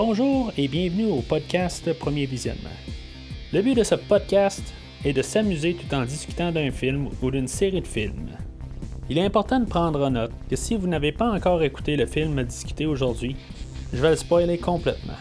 [0.00, 2.70] Bonjour et bienvenue au podcast Premier Visionnement.
[3.52, 4.62] Le but de ce podcast
[5.04, 8.30] est de s'amuser tout en discutant d'un film ou d'une série de films.
[9.10, 12.06] Il est important de prendre en note que si vous n'avez pas encore écouté le
[12.06, 13.34] film à discuter aujourd'hui,
[13.92, 15.18] je vais le spoiler complètement.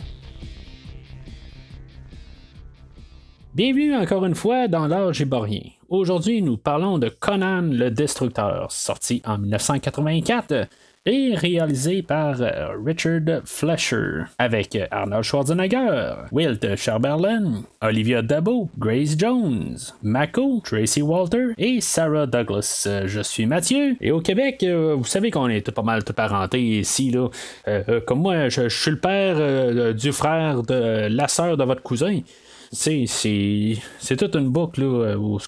[3.56, 5.64] Bienvenue encore une fois dans l'âge éborien.
[5.90, 10.68] Aujourd'hui, nous parlons de Conan le Destructeur, sorti en 1984
[11.08, 19.78] et réalisé par euh, Richard Fleischer, avec Arnold Schwarzenegger, Wilt Chamberlain, Olivia Dabo, Grace Jones,
[20.04, 22.84] Mako, Tracy Walter et Sarah Douglas.
[22.88, 26.12] Euh, je suis Mathieu et au Québec, euh, vous savez qu'on est pas mal de
[26.12, 27.10] parenté ici.
[27.12, 27.30] Là.
[28.06, 32.20] comme moi, je, suis le père du frère de la sœur de votre cousin
[32.70, 33.06] c'est,
[34.18, 35.40] toute une boucle où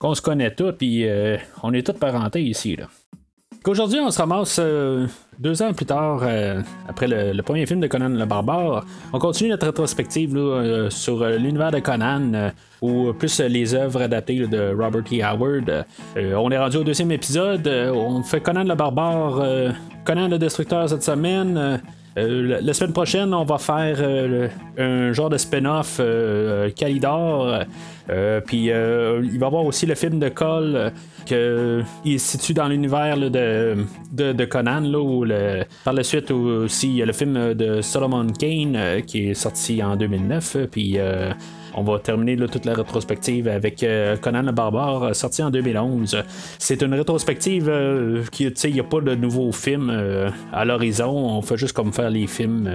[0.00, 1.06] on, se connaît tous, puis
[1.62, 2.74] on est tous parentés ici.
[2.74, 2.88] Là.
[3.66, 5.06] Aujourd'hui, on se ramasse euh,
[5.38, 8.86] deux ans plus tard, euh, après le, premier film de Conan le Barbare.
[9.12, 14.74] On continue notre rétrospective euh, sur l'univers de Conan, ou plus les œuvres adaptées de
[14.74, 15.22] Robert E.
[15.22, 15.84] Howard.
[16.16, 17.68] on est rendu au deuxième épisode.
[17.68, 19.74] on fait Conan le Barbare,
[20.06, 21.80] Conan le Destructeur cette semaine.
[22.16, 23.98] La, semaine prochaine, on va faire
[24.78, 26.00] un genre de spin-off
[26.76, 27.64] Calidor.
[28.46, 30.92] Puis il va y avoir aussi le film de Cole
[31.24, 33.76] qu'il est situé dans l'univers de,
[34.12, 38.76] de, Conan, là, par la suite aussi il y a le film de Solomon Kane
[38.76, 41.32] euh, qui est sorti en 2009, puis euh,
[41.74, 46.16] on va terminer toute la rétrospective avec euh, Conan le Barbare, sorti en 2011.
[46.58, 47.70] C'est une rétrospective
[48.30, 49.92] qui, tu sais, il n'y a pas de nouveaux films
[50.52, 51.10] à l'horizon.
[51.10, 52.68] On fait juste comme faire les films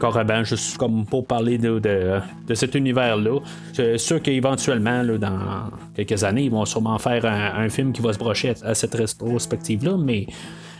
[0.00, 3.38] carrément, juste comme pour parler de, de, cet univers-là.
[3.72, 8.18] C'est sûr qu'éventuellement, dans quelques années, ils vont sûrement faire un, film qui va se
[8.18, 10.26] brocher à, cette rétrospective-là, mais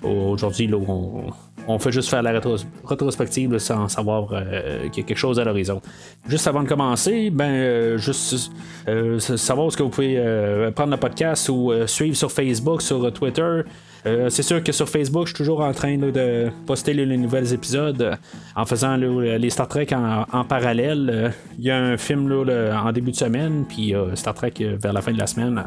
[0.03, 1.33] aujourd'hui, on,
[1.66, 2.41] on, fait juste faire la
[2.84, 5.80] rétrospective sans savoir euh, qu'il y a quelque chose à l'horizon.
[6.28, 8.50] Juste avant de commencer, ben, euh, juste
[8.88, 13.62] euh, savoir ce que vous pouvez prendre le podcast ou suivre sur Facebook, sur Twitter.
[14.05, 17.36] Euh, c'est sûr que sur Facebook, je suis toujours en train de poster les, nouveaux
[17.39, 18.17] épisodes euh,
[18.57, 21.11] en faisant les Star Trek en, parallèle.
[21.13, 25.02] Euh, il y a un film en début de semaine, puis Star Trek vers la
[25.02, 25.63] fin de la semaine.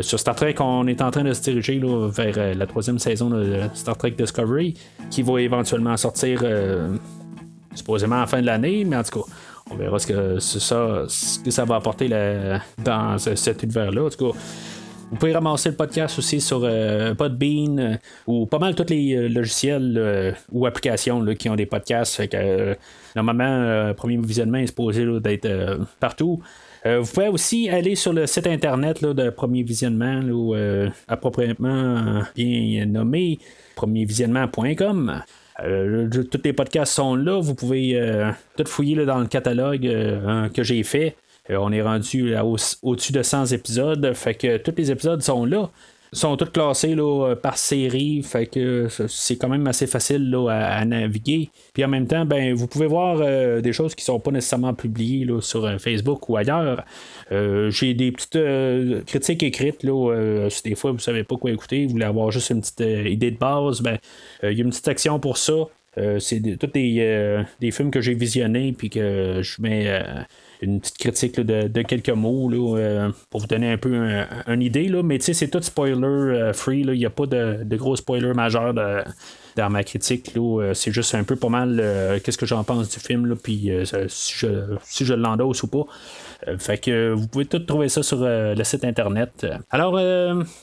[0.00, 3.62] sur Star Trek, on est en train de se diriger vers la troisième saison de
[3.74, 4.74] Star Trek Discovery,
[5.10, 6.44] qui va éventuellement sortir
[7.74, 9.26] supposément à la fin de l'année, mais en tout cas.
[9.70, 12.08] On verra ce que, ça, ce que ça va apporter
[12.84, 14.04] dans cet univers-là.
[14.04, 14.38] En tout cas,
[15.12, 17.96] vous pouvez ramasser le podcast aussi sur euh, Podbean euh,
[18.26, 22.22] ou pas mal tous les euh, logiciels ou applications qui ont des podcasts.
[23.14, 26.40] Normalement, premier visionnement est supposé d'être partout.
[26.86, 30.54] vous pouvez aussi aller sur le site internet de Premier Visionnement, ou
[31.08, 33.38] appropriément bien nommé
[33.76, 35.22] premiervisionnement.com.
[35.58, 37.38] tous les podcasts sont là.
[37.38, 38.00] Vous pouvez
[38.56, 39.82] tout fouiller dans le catalogue
[40.54, 41.16] que j'ai fait.
[41.52, 42.34] Euh, on est rendu
[42.82, 44.12] au-dessus de 100 épisodes.
[44.14, 45.70] Fait que tous les épisodes sont là
[46.14, 50.84] sont tous classés là, par série, fait que c'est quand même assez facile là, à,
[50.84, 51.48] naviguer.
[51.72, 54.74] Puis en même temps, ben, vous pouvez voir euh, des choses qui sont pas nécessairement
[54.74, 56.84] publiées là, sur euh, Facebook ou ailleurs.
[57.30, 58.38] J'ai des petites
[59.06, 59.82] critiques écrites.
[59.84, 62.80] Là, si des fois vous savez pas quoi écouter, vous voulez avoir juste une petite
[62.80, 63.96] idée de base, ben
[64.42, 65.54] il y a une petite section pour ça.
[66.18, 70.02] c'est tous des, des, films que j'ai visionnés puis que je mets
[70.62, 73.94] une petite critique de, quelques mots euh, pour vous donner un peu
[74.46, 74.88] une idée.
[74.88, 76.80] Là, mais c'est tout spoiler euh, free.
[76.80, 80.32] Il n'y a pas de, gros spoilers majeurs dans ma critique.
[80.36, 81.82] Euh, c'est juste un peu pas mal
[82.24, 83.70] qu'est-ce que j'en pense du film, puis
[84.08, 85.84] si je, si je l'endosse ou pas.
[86.58, 89.46] fait que vous pouvez tout trouver ça sur le site internet.
[89.70, 90.00] Alors,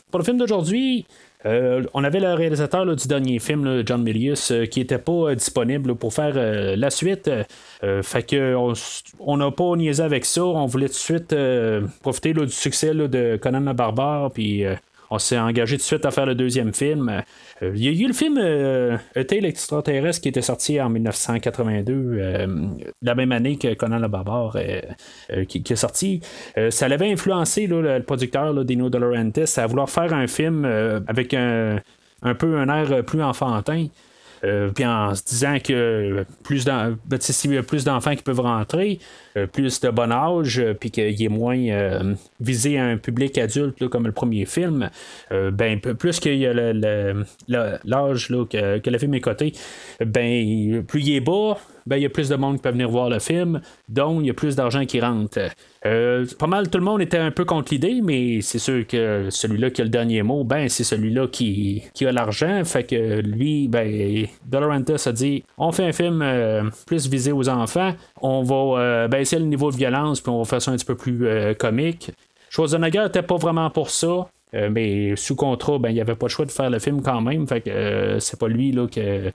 [0.09, 1.05] pour le film d'aujourd'hui,
[1.45, 5.35] euh, on avait le réalisateur du dernier film, John Milius, euh, qui n'était pas euh,
[5.35, 7.29] disponible pour faire la suite.
[7.81, 8.55] fait que
[9.19, 10.43] on n'a pas niaisé avec ça.
[10.43, 11.35] On voulait tout de suite
[12.01, 14.31] profiter du succès de Conan le Barbare,
[15.11, 17.09] on s'est engagé tout de suite à faire le deuxième film.
[17.61, 22.47] Euh, il y a eu le film euh, extraterrestre qui était sorti en 1982, euh,
[23.01, 26.21] la même année que Conan le Barbare euh, qui, est sorti.
[26.69, 30.65] ça l'avait influencé le, producteur Dino De Laurentiis à vouloir faire un film
[31.07, 33.87] avec un peu un air plus enfantin.
[34.43, 38.39] Euh, puis en se disant que plus ben, s'il y a plus d'enfants qui peuvent
[38.39, 38.99] rentrer,
[39.37, 41.57] euh, plus de bon âge, euh, puis qu'il est moins
[42.39, 44.89] visé à un public adulte comme le premier film,
[45.31, 49.53] ben plus qu'il y a l'âge que, que, le film est coté,
[50.05, 52.89] ben plus il est bas, ben, il y a plus de monde qui peut venir
[52.89, 55.39] voir le film, donc il y a plus d'argent qui rentre.
[55.85, 59.27] Euh, pas mal tout le monde était un peu contre l'idée, mais c'est sûr que
[59.29, 62.63] celui-là qui a le dernier mot, ben c'est celui-là qui, qui a l'argent.
[62.65, 67.47] Fait que lui, ben, Dolorantis a dit on fait un film euh, plus visé aux
[67.47, 70.75] enfants, on va euh, baisser le niveau de violence, puis on va faire ça un
[70.75, 71.25] petit peu plus
[71.57, 72.11] comique.
[72.49, 74.27] Schwarzenegger n'était pas vraiment pour ça.
[74.53, 77.21] mais sous contrat, ben, il n'y avait pas le choix de faire le film quand
[77.21, 77.47] même.
[77.47, 79.31] Fait que c'est pas lui là, que,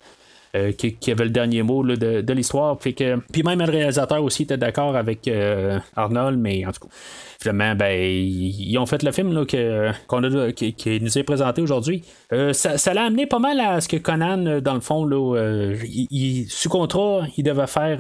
[0.55, 2.79] euh, qui, avait le dernier mot de, l'histoire.
[2.79, 6.95] Puis, puis même le réalisateur aussi était d'accord avec euh, Arnold, mais en tout cas,
[7.41, 11.61] finalement, ben, ils ont fait le film là, que, qu'on a, qui, nous est présenté
[11.61, 12.03] aujourd'hui.
[12.33, 16.47] Euh, ça, l'a amené pas mal à ce que Conan, dans le fond, là, il,
[16.49, 17.99] sous contrat, il devait faire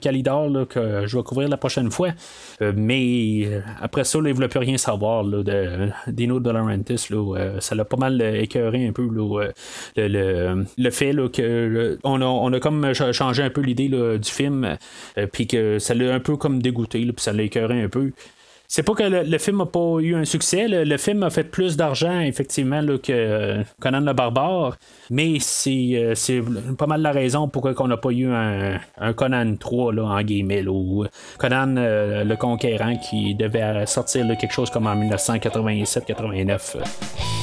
[0.00, 2.10] Calidor que je vais couvrir la prochaine fois.
[2.60, 3.48] mais
[3.80, 6.52] après ça, il ne voulait plus rien savoir là, de Dino De
[7.60, 9.52] ça l'a pas mal écœuré un peu le,
[9.96, 11.59] le, le, fait que
[12.04, 14.76] on, a, comme changé un peu l'idée du film,
[15.18, 18.12] euh, puis que ça l'a un peu comme dégoûté, puis ça l'a écœuré un peu.
[18.68, 20.68] C'est pas que le, film n'a pas eu un succès.
[20.68, 24.76] Le, film a fait plus d'argent, effectivement, que euh, Conan le Barbare.
[25.10, 26.40] Mais euh, c'est,
[26.78, 28.78] pas mal la raison pourquoi on n'a pas eu un,
[29.14, 30.64] Conan 3 là, en guillemets.
[30.68, 31.04] ou
[31.38, 37.39] Conan le Conquérant qui devait sortir quelque chose comme en 1987-89.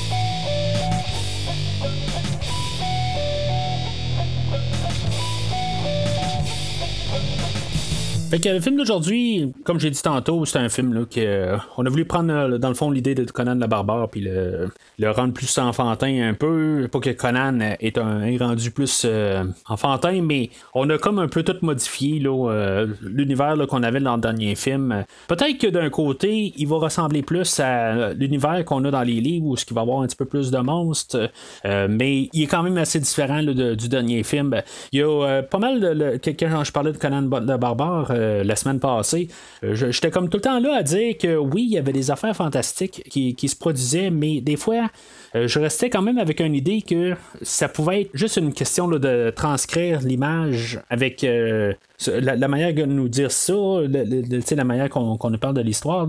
[8.30, 11.90] Fait que le film d'aujourd'hui, comme j'ai dit tantôt, c'est un film que euh, a
[11.90, 14.70] voulu prendre euh, dans le fond l'idée de Conan le barbare puis le,
[15.00, 20.22] le, rendre plus enfantin un peu, pas que Conan est un rendu plus euh, enfantin,
[20.22, 22.22] mais on a comme un peu tout modifié
[23.02, 25.06] l'univers qu'on avait dans le dernier film.
[25.30, 29.46] Peut-être que d'un côté, il va ressembler plus à l'univers qu'on a dans les livres
[29.46, 31.32] où il va y avoir un petit peu plus de monstres,
[31.64, 34.54] mais il est quand même assez différent du dernier film.
[34.92, 38.56] Il y a pas mal de, quand je parlais de Conan le barbare euh, la
[38.56, 39.28] semaine passée,
[39.64, 42.12] euh, j'étais comme tout le temps là à dire que oui, il y avait des
[42.12, 44.90] affaires fantastiques qui, se produisaient, mais des fois,
[45.36, 48.88] euh, je restais quand même avec une idée que ça pouvait être juste une question
[48.88, 55.56] de transcrire l'image avec la, manière de nous dire ça, la manière qu'on nous parle
[55.56, 56.08] de l'histoire.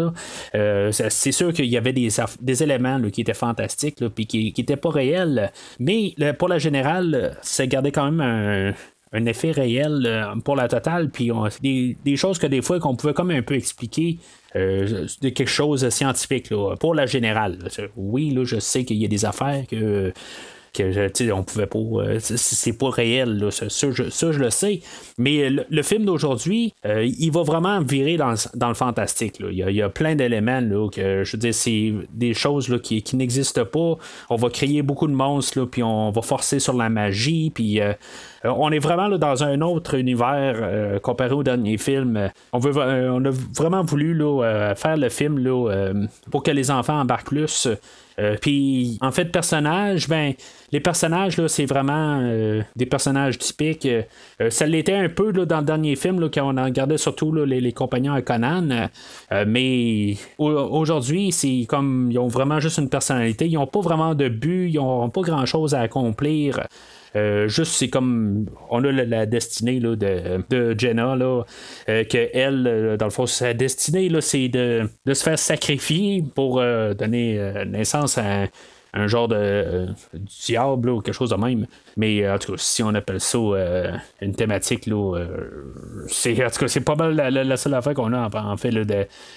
[0.52, 2.08] c'est sûr qu'il y avait des,
[2.40, 7.66] des éléments qui étaient fantastiques, puis qui n'étaient pas réels, mais pour la générale, ça
[7.66, 8.74] gardait quand même un
[9.12, 11.30] un effet réel euh, pour la totale, puis
[11.62, 14.18] des, des, choses que des fois qu'on pouvait comme un peu expliquer
[14.56, 17.58] euh, de quelque chose de scientifique pour la générale.
[17.96, 20.12] Oui, là, je sais qu'il y a des affaires que
[20.78, 21.78] que on pouvait pas.
[21.78, 24.80] Euh, c'est pas réel, ça, je, le sais.
[25.18, 28.34] Mais le, film d'aujourd'hui, euh, il va vraiment virer dans,
[28.68, 29.36] le fantastique.
[29.40, 33.96] Il, y a, plein d'éléments que je veux dire, c'est des choses qui, n'existent pas.
[34.30, 37.80] On va créer beaucoup de monstres, puis on va forcer sur la magie, puis.
[37.80, 37.92] Euh,
[38.44, 42.30] on est vraiment dans un autre univers comparé au dernier film.
[42.52, 44.16] On, a vraiment voulu
[44.76, 45.44] faire le film
[46.30, 47.68] pour que les enfants embarquent plus.
[48.18, 50.34] Euh, puis, en fait, personnages, ben,
[50.72, 53.86] les personnages, là, c'est vraiment euh, des personnages typiques.
[53.86, 54.02] Euh,
[54.50, 57.72] ça l'était un peu là, dans le dernier film, là, quand on regardait surtout les,
[57.72, 58.88] compagnons à Conan.
[59.46, 63.46] mais aujourd'hui, c'est comme ils ont vraiment juste une personnalité.
[63.46, 66.60] Ils n'ont pas vraiment de but, ils n'ont pas grand-chose à accomplir.
[67.18, 68.46] Euh, juste, c'est comme.
[68.70, 71.44] On a la, destinée là, de, de, Jenna, là,
[71.88, 75.38] euh, que elle, euh, dans le fond, sa destinée, là, c'est de, de, se faire
[75.38, 78.46] sacrifier pour donner naissance à
[78.94, 79.88] un, genre de
[80.46, 81.66] diable ou quelque chose de même.
[81.96, 83.38] Mais en tout cas, si on appelle ça
[84.20, 85.26] une thématique, là,
[86.08, 88.70] c'est, en tout cas, c'est pas mal la, seule affaire qu'on a en, fait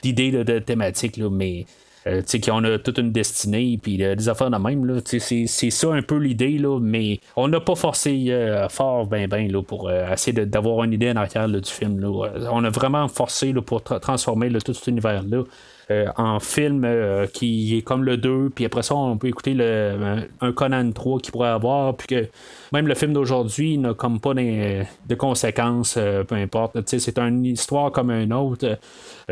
[0.01, 1.65] d'idée de, de, thématique, là, mais
[2.07, 4.85] euh, sais qu'on a toute une destinée, puis euh, des affaires de même.
[4.85, 9.07] Là, c'est, c'est ça un peu l'idée, là, mais on n'a pas forcé euh, fort
[9.07, 11.99] ben ben là, pour essayer d'avoir une idée en arrière du film.
[11.99, 12.31] Là.
[12.51, 15.43] On a vraiment forcé là, pour transformer tout cet univers-là.
[15.91, 19.53] Euh, en film euh, qui est comme le 2, puis après ça, on peut écouter
[19.53, 22.27] le, un Conan 3 qui pourrait avoir, puis que
[22.71, 26.77] même le film d'aujourd'hui n'a comme pas de conséquences, euh, peu importe.
[26.85, 28.77] C'est une histoire comme un autre.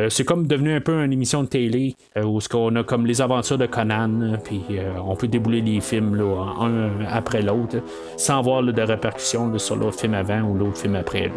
[0.10, 3.22] c'est comme devenu un peu une émission de télé où ce qu'on a comme les
[3.22, 4.62] aventures de Conan, puis
[5.06, 7.78] on peut débouler les films là, un après l'autre,
[8.18, 11.32] sans avoir de répercussions sur l'autre film avant ou l'autre film après.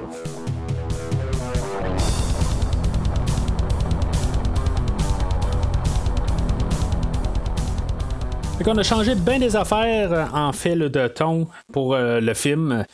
[8.64, 12.85] On a changé bien des affaires euh, en fait de ton pour euh, le film.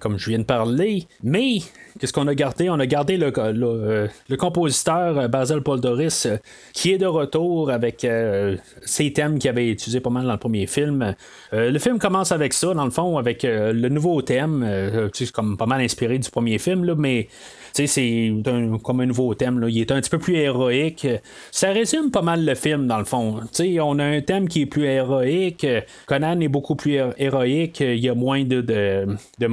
[0.00, 1.06] comme je viens de parler.
[1.22, 1.58] Mais
[1.98, 2.68] qu'est-ce qu'on a gardé?
[2.68, 6.28] On a gardé le, compositeur Basil Paul Doris
[6.74, 8.06] qui est de retour avec
[8.84, 11.14] ses thèmes qu'il avait utilisés pas mal dans le premier film.
[11.52, 15.80] le film commence avec ça, dans le fond, avec le nouveau thème, comme pas mal
[15.80, 17.28] inspiré du premier film, là, mais
[17.86, 18.32] c'est
[18.82, 19.60] comme un nouveau thème.
[19.60, 19.68] Là.
[19.68, 21.06] Il est un petit peu plus héroïque.
[21.50, 23.40] Ça résume pas mal le film, dans le fond.
[23.60, 25.66] on a un thème qui est plus héroïque.
[26.06, 27.80] Conan est beaucoup plus héroïque.
[27.80, 29.46] Il y a moins de, de,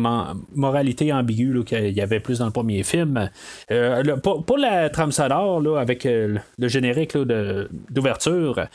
[0.54, 3.30] moralité ambiguë qu'il y avait plus dans le premier film.
[3.72, 8.68] Euh, pour, la trame sonore, avec euh, le générique d'ouverture,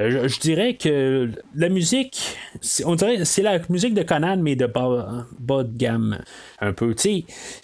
[0.00, 2.36] euh, je, dirais que la musique,
[2.84, 6.18] on dirait c'est la musique de Conan, mais de bas, de gamme
[6.60, 6.94] un peu.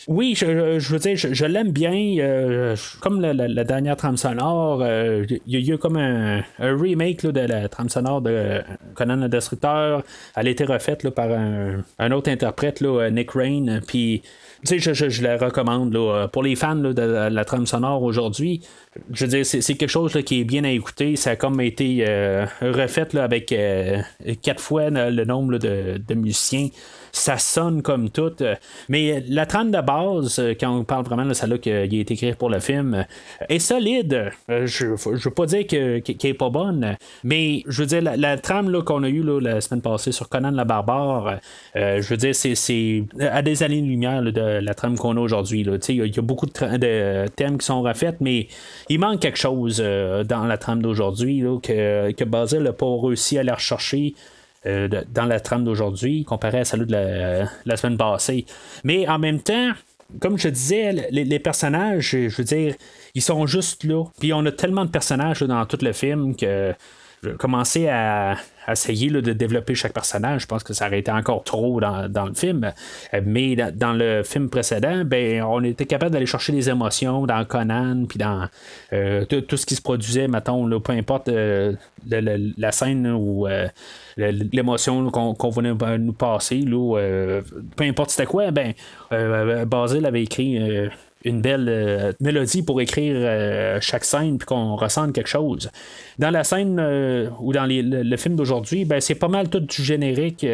[0.08, 2.16] oui, je, je veux dire, je, l'aime bien.
[2.18, 7.40] Euh, comme la, dernière trame sonore, il euh, y, a eu comme un, remake de
[7.40, 8.62] la trame sonore de
[8.94, 10.02] Conan le Destructeur.
[10.36, 13.80] Elle a été refaite par un, autre interprète, Nick Rain.
[13.86, 14.22] Puis
[14.62, 15.96] je, je, je, la recommande
[16.30, 18.62] pour les fans de la, trame sonore aujourd'hui.
[19.12, 21.16] Je veux dire, c'est, quelque chose qui est bien à écouter.
[21.16, 23.54] Ça a comme été euh, refait avec
[24.42, 26.68] quatre fois le nombre de musiciens
[27.14, 28.32] ça sonne comme tout.
[28.40, 28.56] Euh,
[28.88, 32.14] mais la trame de base, euh, quand on parle vraiment de celle-là qui a été
[32.14, 34.32] écrite pour le film, euh, est solide.
[34.48, 38.82] Je ne veux pas dire qu'elle n'est pas bonne, mais je veux dire, la, trame
[38.82, 41.38] qu'on a eue la semaine passée sur Conan la Barbare,
[41.74, 45.60] je veux dire, c'est à des années-lumière de la trame qu'on a aujourd'hui.
[45.88, 48.48] Il y, a beaucoup de, thèmes qui sont refaits, mais
[48.88, 53.40] il manque quelque chose dans la trame d'aujourd'hui que, que Basil n'a pas réussi à
[53.40, 54.14] aller rechercher.
[54.66, 58.46] Euh, dans la trame d'aujourd'hui comparé à celle de la, semaine passée.
[58.82, 59.72] Mais en même temps,
[60.20, 62.74] comme je disais, les, personnages, je veux dire,
[63.14, 64.04] ils sont juste là.
[64.18, 66.72] Puis on a tellement de personnages dans tout le film que
[67.38, 68.36] commencer à,
[68.68, 70.42] essayer de développer chaque personnage.
[70.42, 72.72] Je pense que ça aurait été encore trop dans, le film.
[73.24, 78.04] Mais dans, le film précédent, ben, on était capable d'aller chercher des émotions dans Conan,
[78.08, 78.48] puis dans
[78.92, 81.74] euh, tout, ce qui se produisait, mettons, peu importe euh,
[82.08, 83.68] la, scène ou euh,
[84.16, 88.72] l'émotion qu'on venait nous passer, peu importe c'était quoi, ben,
[89.66, 90.58] Basil avait écrit
[91.24, 95.70] une belle euh, mélodie pour écrire euh, chaque scène puis qu'on ressente quelque chose.
[96.18, 99.82] Dans la scène euh, ou dans le, film d'aujourd'hui, ben, c'est pas mal tout du
[99.82, 100.46] générique.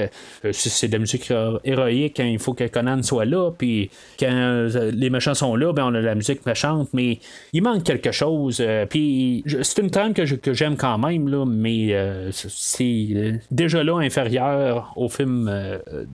[0.53, 1.33] c'est de la musique
[1.65, 5.85] héroïque quand il faut que Conan soit là, puis quand les méchants sont là, ben,
[5.85, 7.19] on a la musique méchante, mais
[7.53, 8.65] il manque quelque chose.
[8.89, 10.25] puis c'est une trame que,
[10.55, 11.95] j'aime quand même, là, mais
[12.33, 15.51] c'est déjà là inférieur au film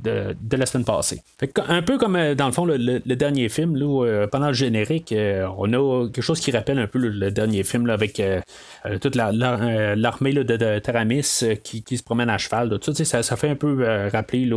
[0.02, 1.20] de, la semaine passée.
[1.68, 6.06] un peu comme dans le fond le, dernier film, là, pendant générique, euh, on a
[6.06, 8.40] quelque chose qui rappelle un peu le, dernier film avec euh,
[8.86, 12.78] euh, toute l'armée de, Taramis qui, se promène à cheval.
[12.78, 14.50] Tout, ça, ça fait un peu rappeler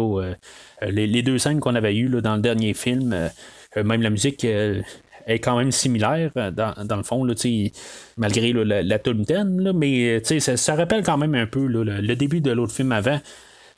[0.81, 3.15] les, deux scènes qu'on avait eues dans le dernier film.
[3.75, 7.25] même la musique est quand même similaire dans, le fond,
[8.17, 8.99] malgré la, la
[9.73, 13.19] mais ça, rappelle quand même un peu le, début de l'autre film avant.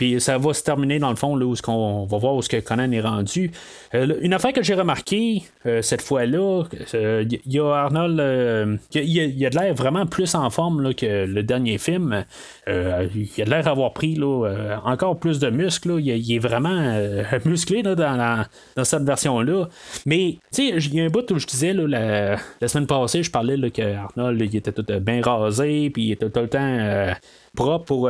[0.01, 2.49] Puis ça va se terminer dans le fond là, où on va voir où ce
[2.49, 3.51] que Conan est rendu.
[3.93, 9.03] Euh, une affaire que j'ai remarqué euh, cette fois-là, il euh, y a Arnold, il
[9.03, 12.25] y a, de l'air vraiment plus en forme que le dernier film.
[12.65, 15.99] il a de l'air d'avoir pris là, encore plus de muscles.
[15.99, 16.99] Il, est vraiment
[17.45, 19.67] musclé dans, dans, cette version-là.
[20.07, 23.29] Mais tu sais, il y a un bout où je disais la, semaine passée, je
[23.29, 27.13] parlais que Arnold il était tout bien rasé, puis il était tout le temps
[27.53, 28.09] propre pour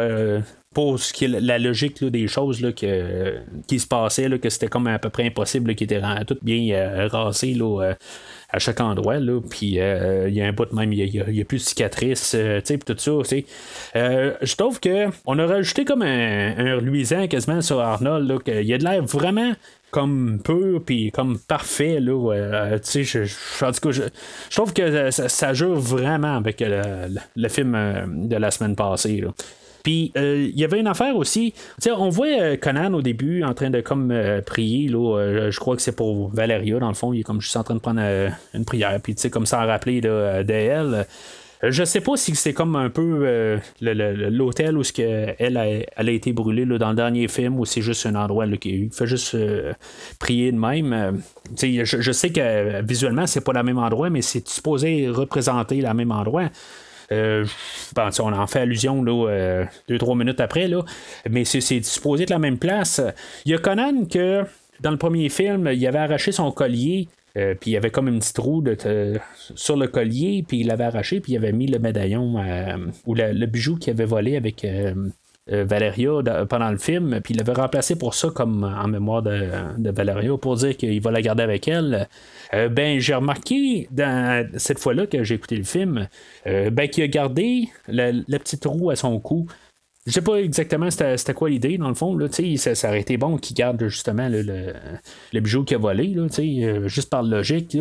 [0.73, 4.49] pour ce qui est la logique des choses là, que, qui se passaient, là, que
[4.49, 7.93] c'était comme à peu près impossible, qui était tout bien euh, rasé euh,
[8.49, 9.19] à chaque endroit.
[9.19, 11.63] Là, puis euh, il y a un bout de même, il n'y a, plus de
[11.63, 13.11] cicatrices, puis tout ça.
[13.93, 18.73] je trouve que on a rajouté comme un, un reluisant quasiment sur Arnold, qu'il y
[18.73, 19.53] a de l'air vraiment
[19.91, 24.09] comme pur puis comme parfait là tu sais je, je,
[24.51, 27.73] trouve que ça, joue vraiment avec le, film
[28.29, 29.33] de la semaine passée là.
[29.83, 31.53] Puis euh, il y avait une affaire aussi.
[31.87, 34.87] on voit euh, Conan au début en train de comme euh, prier.
[34.87, 37.13] Là, je crois que c'est pour Valeria, dans le fond.
[37.13, 38.01] Il est comme juste en train de prendre
[38.53, 38.99] une prière.
[39.01, 41.05] Puis comme ça en rappeler d'elle.
[41.63, 46.33] Je sais pas si c'est comme un peu l'hôtel où ce que elle, a, été
[46.33, 49.37] brûlée dans le dernier film ou c'est juste un endroit là, qui fait juste
[50.17, 51.21] prier de même.
[51.55, 55.93] Je, je, sais que visuellement c'est pas le même endroit, mais c'est supposé représenter le
[55.93, 56.49] même endroit.
[57.11, 57.45] Euh,
[57.97, 60.83] on en fait allusion là, euh, deux, trois minutes après, là,
[61.29, 63.01] mais c'est, supposé être la même place.
[63.45, 64.43] Il y a Conan que
[64.79, 67.07] dans le premier film, il avait arraché son collier.
[67.37, 68.61] Euh, puis il y avait comme une petite roue
[69.55, 72.35] sur le collier, puis il l'avait arraché, puis il avait mis le médaillon
[73.05, 74.65] ou le bijou qu'il avait volé avec
[75.47, 76.11] Valeria
[76.47, 80.55] pendant le film, puis il avait remplacé pour ça comme en mémoire de, Valeria pour
[80.55, 82.07] dire qu'il va la garder avec elle.
[82.51, 83.89] ben, j'ai remarqué
[84.57, 86.07] cette fois-là que j'ai écouté le film,
[86.45, 89.47] ben, qu'il a gardé la, petite roue à son cou.
[90.07, 92.15] Je sais pas exactement c'était quoi l'idée, dans le fond.
[92.17, 92.27] Là,
[92.57, 94.73] ça, ça aurait été bon qu'il garde justement le,
[95.39, 97.77] bijou qu'il a volé, là, euh, juste par logique.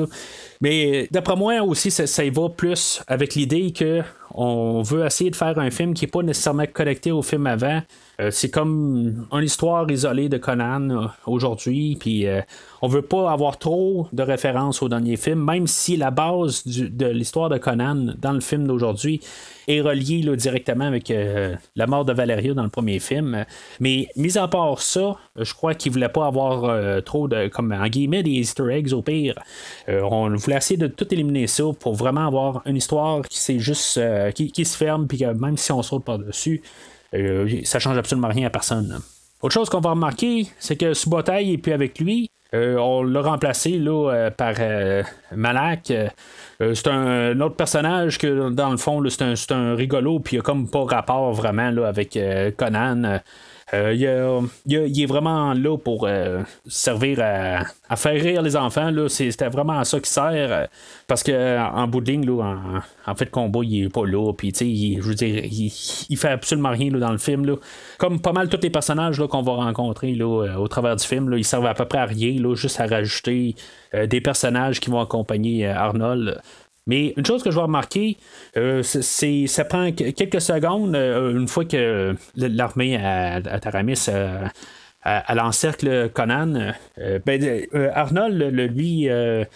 [0.61, 4.03] Mais d'après moi aussi, ça, ça y va plus avec l'idée que
[4.35, 7.83] on veut essayer de faire un film qui n'est pas nécessairement connecté au film avant.
[8.21, 12.41] Euh, c'est comme une histoire isolée de Conan euh, aujourd'hui, puis euh,
[12.83, 17.07] on veut pas avoir trop de références au dernier film, même si la base de
[17.07, 19.21] l'histoire de Conan dans le film d'aujourd'hui
[19.69, 21.13] est reliée directement avec
[21.77, 23.45] la mort de Valeria dans le premier film.
[23.79, 27.87] Mais mis à part ça, je crois qu'il voulait pas avoir trop de, comme en
[27.87, 29.35] guillemets, des Easter eggs au pire.
[29.89, 34.01] on voulait essayer de tout éliminer ça pour vraiment avoir une histoire qui c'est juste
[34.35, 36.63] qui, se ferme, puis que même si on saute par-dessus,
[37.15, 39.01] euh, ça change absolument rien à personne.
[39.43, 42.31] Autre chose qu'on va remarquer, c'est que Subotai est plus avec lui.
[42.54, 44.54] Euh, on l'a remplacé là, euh, par
[45.35, 45.92] Malak.
[46.59, 50.69] c'est un, autre personnage que dans le fond, c'est un, rigolo, puis il a comme
[50.69, 52.19] pas rapport vraiment là, avec
[52.57, 53.21] Conan.
[53.73, 58.91] Euh, il, est vraiment là pour euh, servir à, faire rire les enfants.
[59.09, 60.53] C'était vraiment à ça qui sert.
[60.53, 60.67] Euh,
[61.07, 64.33] parce qu'en bout de ligne, en, fait, le combat, il est pas là.
[64.33, 67.57] Puis, je veux dire, il, fait absolument rien dans le film.
[67.99, 71.45] Comme pas mal tous les personnages qu'on va rencontrer là, au travers du film, ils
[71.45, 73.55] servent à peu près à rien, juste à rajouter
[73.93, 76.41] des personnages qui vont accompagner Arnold.
[76.87, 78.17] Mais une chose que je vais remarquer,
[78.57, 84.09] euh, c'est ça prend quelques secondes, euh, une fois que l'armée à, Taramis
[85.03, 86.73] à, l'encercle Conan.
[86.99, 88.43] Euh, ben, Arnold,
[88.75, 89.47] lui, il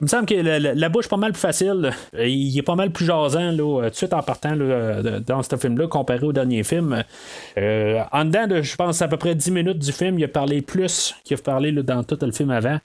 [0.00, 1.92] me semble que la, bouche est pas mal plus facile.
[2.18, 5.86] Il est pas mal plus jasant là, tout de suite en partant dans ce film-là
[5.86, 7.04] comparé au dernier film.
[7.56, 10.62] en dedans de, je pense, à peu près 10 minutes du film, il a parlé
[10.62, 12.78] plus qu'il a parlé dans tout le film avant.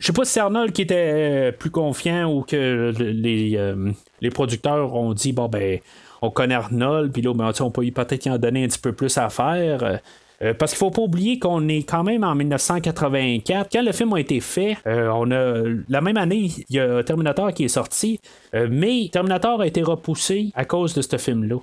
[0.00, 3.92] Je sais pas si c'est Arnold qui était euh, plus confiant ou que les, euh,
[4.20, 5.78] les producteurs ont dit bon ben
[6.20, 8.92] on connaît Arnold, puis là, ben, on peut peut-être y en donner un petit peu
[8.92, 10.00] plus à faire.
[10.42, 13.68] Euh, parce qu'il faut pas oublier qu'on est quand même en 1984.
[13.70, 17.52] Quand le film a été fait, on a la même année, il y a Terminator
[17.52, 18.20] qui est sorti,
[18.52, 21.56] mais Terminator a été repoussé à cause de ce film-là.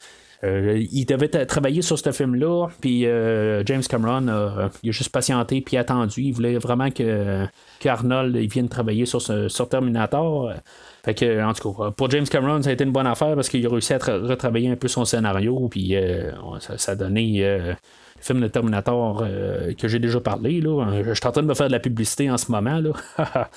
[0.44, 5.62] Euh, il devait travailler sur ce film-là, puis euh, James Cameron il a juste patienté
[5.62, 6.24] puis attendu.
[6.24, 7.46] Il voulait vraiment que,
[7.86, 10.54] Arnold vienne travailler sur, Terminator.
[11.04, 13.50] Fait que, en tout cas, pour James Cameron, ça a été une bonne affaire parce
[13.50, 17.44] qu'il a réussi à retravailler un peu son scénario, puis euh, ça, a donné
[18.22, 20.62] film de Terminator euh, que j'ai déjà parlé.
[20.62, 21.03] Là.
[21.03, 22.79] Je suis en train de me faire de la publicité en ce moment.
[22.79, 22.92] Là.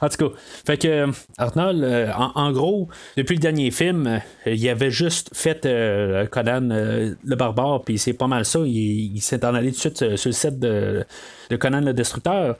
[0.00, 0.34] en tout cas,
[0.66, 1.06] fait que
[1.38, 4.18] Arnold, euh, en, gros, depuis le dernier film, euh,
[4.52, 5.68] il avait juste fait
[6.30, 8.60] Conan le barbare, puis c'est pas mal ça.
[8.64, 11.04] Il, s'est en allé tout de suite sur le set de
[11.58, 12.56] Conan le destructeur.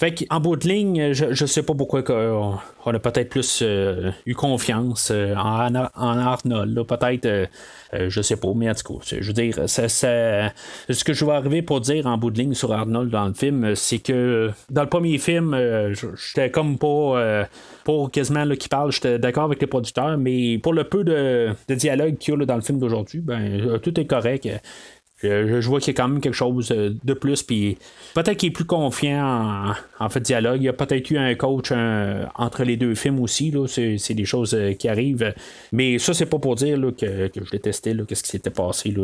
[0.00, 2.54] Fait bout de ligne, je, je sais pas pourquoi on,
[2.86, 6.82] on a peut-être plus euh, eu confiance euh, en, Arnold.
[6.84, 7.46] Peut-être, euh,
[8.08, 11.60] je sais pas, mais en tout cas, je veux dire, ce que je vais arriver
[11.60, 14.88] pour dire en bout de ligne sur Arnold dans le film, c'est que dans le
[14.88, 15.54] premier film,
[15.92, 17.46] j'étais comme pas
[17.84, 22.16] pour quasiment qui parle, j'étais d'accord avec les producteurs, mais pour le peu de, dialogue
[22.16, 24.48] qu'il y a dans le film d'aujourd'hui, ben tout est correct.
[25.22, 27.76] Je, vois qu'il y a quand même quelque chose euh, de plus, puis
[28.14, 30.62] peut-être qu'il est plus confiant en, fait dialogue.
[30.62, 31.72] Il y a peut-être eu un coach
[32.34, 35.34] entre les deux films aussi, là, c'est, des choses euh, qui arrivent.
[35.72, 38.94] Mais ça, c'est pas pour dire que, je détestais qu'est-ce qui s'était passé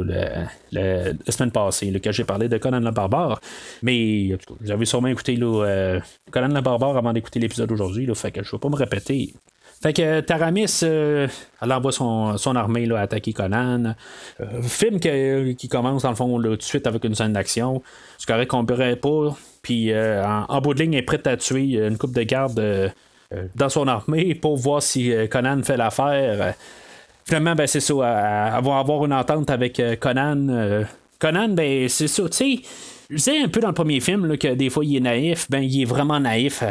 [0.72, 3.40] la semaine passée, quand j'ai parlé de Conan le Barbare.
[3.82, 6.00] Mais vous avez sûrement écouté euh,
[6.30, 9.34] Conan le Barbare avant d'écouter l'épisode aujourd'hui, fait que je vais pas me répéter.
[9.82, 11.28] Fait que Taramis, euh,
[11.60, 13.94] elle envoie son, armée là, attaquer Conan.
[14.40, 17.82] Euh, film qui commence dans le fond tout de suite avec une scène d'action.
[18.16, 19.36] C'est correct qu'on ne pas.
[19.62, 22.92] Puis euh, en, bout de ligne, elle est prête à tuer une coupe de garde
[23.54, 26.54] dans son armée pour voir si Conan fait l'affaire.
[27.24, 27.94] Finalement, ben, c'est ça.
[28.56, 30.84] Elle, va avoir une entente avec Conan.
[31.18, 32.22] Conan, ben, c'est ça.
[32.30, 32.62] Tu
[33.16, 35.50] sais, un peu dans le premier film là, que des fois il est naïf.
[35.50, 36.62] Ben, il est vraiment naïf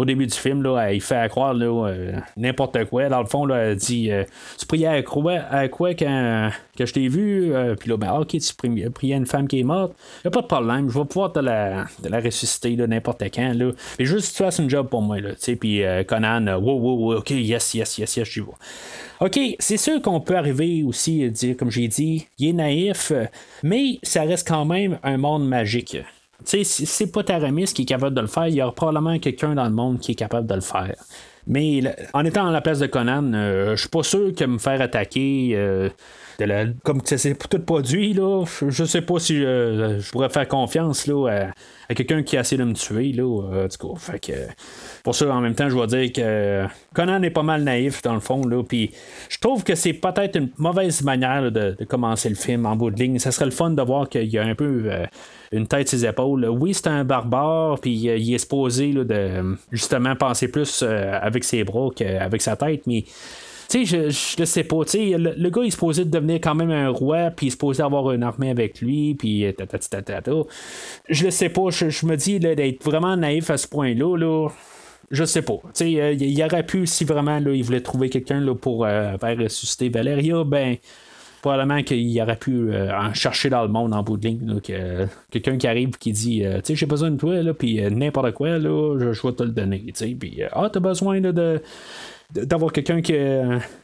[0.00, 3.10] au début du film, là, il fait croire euh, n'importe quoi.
[3.10, 4.24] Dans le fond, là, elle dit euh,
[4.58, 8.28] Tu priais à quoi, à quoi quand, je t'ai vu euh, Puis là, ben, ok,
[8.28, 9.92] tu priais à une femme qui est morte.
[10.24, 13.52] Y a pas de problème, je vais pouvoir te la, la ressusciter n'importe quand.
[13.52, 13.72] Là.
[13.98, 15.18] Mais juste tu fasses une job pour moi.
[15.60, 18.56] Puis Conan, wow, wow, ok, yes, yes, yes, yes, je vois.
[19.20, 23.12] OK, c'est sûr qu'on peut arriver aussi à dire, comme j'ai dit, il est naïf,
[23.62, 25.98] mais ça reste quand même un monde magique.
[26.44, 28.74] Tu sais, si c'est pas Taramis qui est capable de le faire, il y aura
[28.74, 30.96] probablement quelqu'un dans le monde qui est capable de le faire.
[31.46, 34.80] Mais en étant à la place de Conan, je suis pas sûr que me faire
[34.80, 35.90] attaquer
[36.82, 41.50] comme c'est tout produit, là, je sais pas si euh, je pourrais faire confiance là,
[41.88, 43.12] à, quelqu'un qui a essayé de me tuer.
[43.12, 44.32] Là, euh, fait que,
[45.02, 48.14] pour ça, en même temps, je dois dire que Conan est pas mal naïf dans
[48.14, 48.46] le fond.
[48.46, 48.92] Là, puis
[49.28, 52.98] je trouve que c'est peut-être une mauvaise manière de, commencer le film en bout de
[52.98, 53.18] ligne.
[53.18, 55.06] Ça serait le fun de voir qu'il y a un peu euh,
[55.52, 56.46] une tête ses épaules.
[56.46, 61.88] Oui, c'est un barbare, puis il est supposé de justement penser plus avec ses bras
[61.94, 63.04] qu'avec sa tête, mais
[63.70, 64.78] tu sais, je, je le sais pas.
[64.94, 67.82] Le, le, gars, il est supposé devenir quand même un roi, puis il est supposé
[67.84, 69.46] avoir une armée avec lui, puis
[71.08, 71.70] Je le sais pas.
[71.70, 74.48] Je, me dis d'être vraiment naïf à ce point-là, là.
[75.12, 75.60] Je sais pas.
[75.82, 79.88] Euh, il aurait pu, si vraiment là, il voulait trouver quelqu'un pour euh, faire ressusciter
[79.88, 80.76] Valeria, ben
[81.42, 84.60] probablement qu'il aurait pu euh, en chercher dans le monde en bout de ligne.
[84.60, 88.98] que, quelqu'un qui arrive qui dit j'ai besoin de toi, là, puis n'importe quoi, là,
[89.00, 89.84] je, je, vais te le donner.
[90.18, 91.60] Puis, ah, t'as besoin de,
[92.32, 93.12] d'avoir quelqu'un qui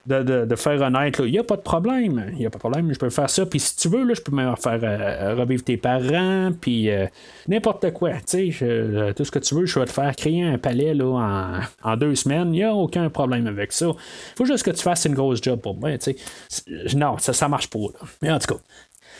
[0.07, 2.31] de, de, faire honnête, il n'y a pas de problème.
[2.33, 3.45] Il n'y a pas de problème, je peux faire ça.
[3.45, 7.07] Puis si tu veux, là, je peux même faire euh, revivre tes parents, puis euh,
[7.49, 8.13] n'importe quoi.
[8.27, 11.61] Tu sais, tout ce que tu veux, je vais te faire créer un palais là,
[11.83, 12.49] en, deux semaines.
[12.49, 13.89] Il n'y a aucun problème avec ça.
[14.37, 15.97] Faut juste que tu fasses une grosse job pour moi.
[15.99, 16.97] Tu sais.
[16.97, 17.79] Non, ça ne marche pas.
[18.23, 18.61] Mais en tout cas,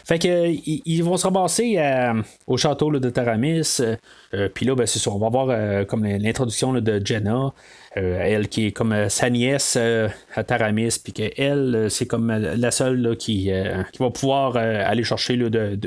[0.05, 1.81] fait que ils vont se ramasser
[2.47, 3.79] au château de Taramis.
[4.35, 5.11] Euh, puis là, ben, c'est ça.
[5.11, 7.53] On va voir comme l'introduction de Jenna.
[7.99, 12.31] Euh, elle qui est comme euh, sa nièce euh, à Taramis, puis qu'elle, c'est comme
[12.31, 13.51] la seule qui,
[13.99, 15.79] va pouvoir aller chercher de,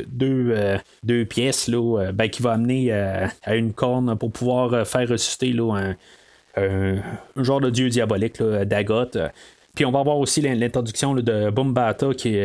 [1.03, 5.93] deux, pièces là, ben, qui va amener à une corne pour pouvoir faire ressusciter là,
[6.57, 6.95] un,
[7.37, 9.11] genre de dieu diabolique, Dagot.
[9.75, 12.37] Puis on va voir aussi l'introduction de Bumbata qui,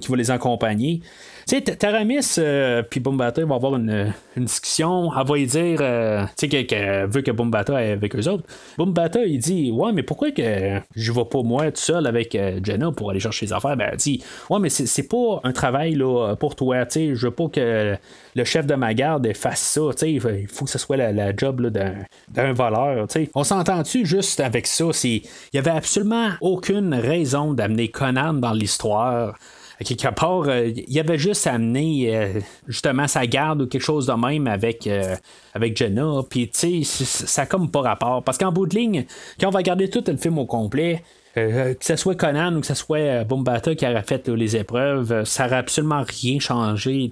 [0.00, 1.02] qui va les accompagner.
[1.48, 5.10] Tu sais, Taramis euh, puis Bumbata vont avoir une, discussion.
[5.18, 8.44] Elle va lui dire, euh, tu sais, qu'elle veut que Bumbata est avec eux autres.
[8.78, 12.60] Bumbata, il dit, ouais, mais pourquoi que je vais pas moi tout seul avec euh,
[12.62, 13.76] Jenna pour aller chercher les affaires?
[13.76, 16.86] Ben, elle dit, ouais, mais c'est pas un travail là, pour toi.
[16.86, 17.96] Tu sais, je veux pas que
[18.34, 19.80] le chef de ma garde fasse ça.
[19.92, 23.08] Tu sais, il faut que ce soit la, job d'un voleur.
[23.08, 23.30] Tu sais.
[23.34, 24.84] On s'entend-tu juste avec ça?
[25.04, 29.34] Il y avait absolument aucune raison d'amener Conan dans l'histoire
[29.82, 34.12] quelque part, euh, il avait juste amené euh, justement sa garde ou quelque chose de
[34.12, 35.16] même avec, euh,
[35.54, 36.22] avec Jenna.
[36.28, 38.22] Puis, tu sais, ça comme pas rapport.
[38.22, 39.04] Parce qu'en bout de ligne,
[39.40, 41.02] quand on va regarder tout le film au complet,
[41.34, 45.12] que ce soit Conan ou que ce soit euh, Bumbata qui aurait fait les épreuves,
[45.12, 47.08] euh, ça n'aurait absolument rien changé.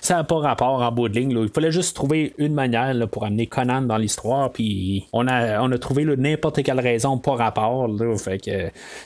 [0.00, 1.30] Ça n'a pas rapport en bout de ligne.
[1.30, 4.50] Il fallait juste trouver une manière pour amener Conan dans l'histoire.
[4.50, 7.88] Puis on a, on a trouvé n'importe quelle raison pas rapport.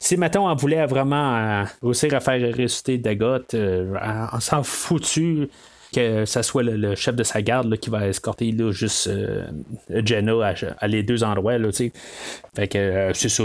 [0.01, 5.49] si maintenant on voulait vraiment réussir à faire ressusciter Dagot, on s'en foutu
[5.93, 9.47] que ce soit le, chef de sa garde qui va escorter juste euh,
[10.05, 11.59] Jenna à, les deux endroits.
[11.59, 13.45] Là, fait que euh, c'est ça.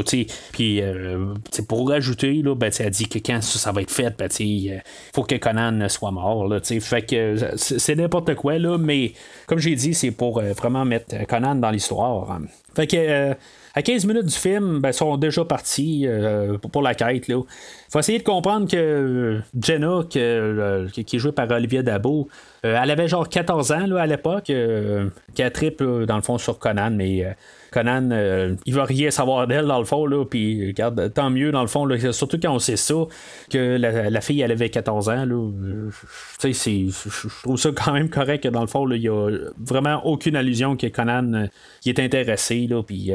[0.52, 1.34] Puis euh,
[1.68, 4.82] pour rajouter, là, ben, elle dit que quand ça, va être fait, ben, il
[5.14, 6.48] faut que Conan soit mort.
[6.48, 9.14] Là, fait que c'est n'importe quoi, là, mais
[9.48, 12.40] comme j'ai dit, c'est pour vraiment mettre Conan dans l'histoire.
[12.76, 13.36] Fait que
[13.76, 17.28] à 15 minutes du film, ben, ils sont déjà partis euh, pour la quête.
[17.28, 17.44] Il
[17.90, 22.30] faut essayer de comprendre que euh, Jenna, euh, qui est jouée par Olivia Dabo,
[22.62, 24.52] elle avait genre 14 ans là, à l'époque,
[25.34, 27.26] qui a triple dans le fond sur Conan, mais
[27.74, 31.52] Conan, euh, il va rien savoir d'elle dans le fond, là, puis regarde, tant mieux
[31.52, 32.94] dans le fond, surtout quand on sait ça,
[33.50, 35.90] que la, fille, elle avait 14 ans, là, euh,
[36.44, 40.36] je trouve ça quand même correct que dans le fond, il n'y a vraiment aucune
[40.36, 41.48] allusion que Conan euh,
[41.82, 43.12] qui est intéressé, là, puis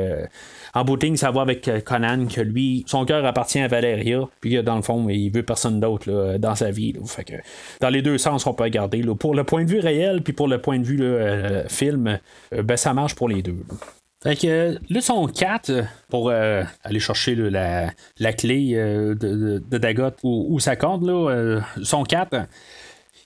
[0.75, 4.77] en booting, ça va avec Conan que lui, son cœur appartient à Valeria, puis dans
[4.77, 6.94] le fond, il veut personne d'autre dans sa vie.
[6.94, 7.35] que,
[7.81, 9.03] dans les deux sens, on peut regarder.
[9.18, 11.03] Pour le point de vue réel, puis pour le point de vue
[11.68, 12.18] film,
[12.53, 13.57] ben, ça marche pour les deux.
[14.22, 20.11] Fait que là, son 4 pour euh, aller chercher la, clé euh, de, de, Dagot
[20.24, 22.48] ou, sa corde, là, euh, son 4.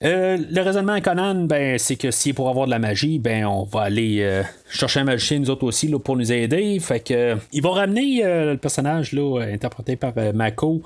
[0.01, 3.63] le raisonnement à Conan, ben, c'est que si pour avoir de la magie, ben, on
[3.63, 6.79] va aller chercher un magicien, nous autres aussi, là, pour nous aider.
[6.79, 10.83] Fait que, ils vont ramener le personnage là, interprété par Mako.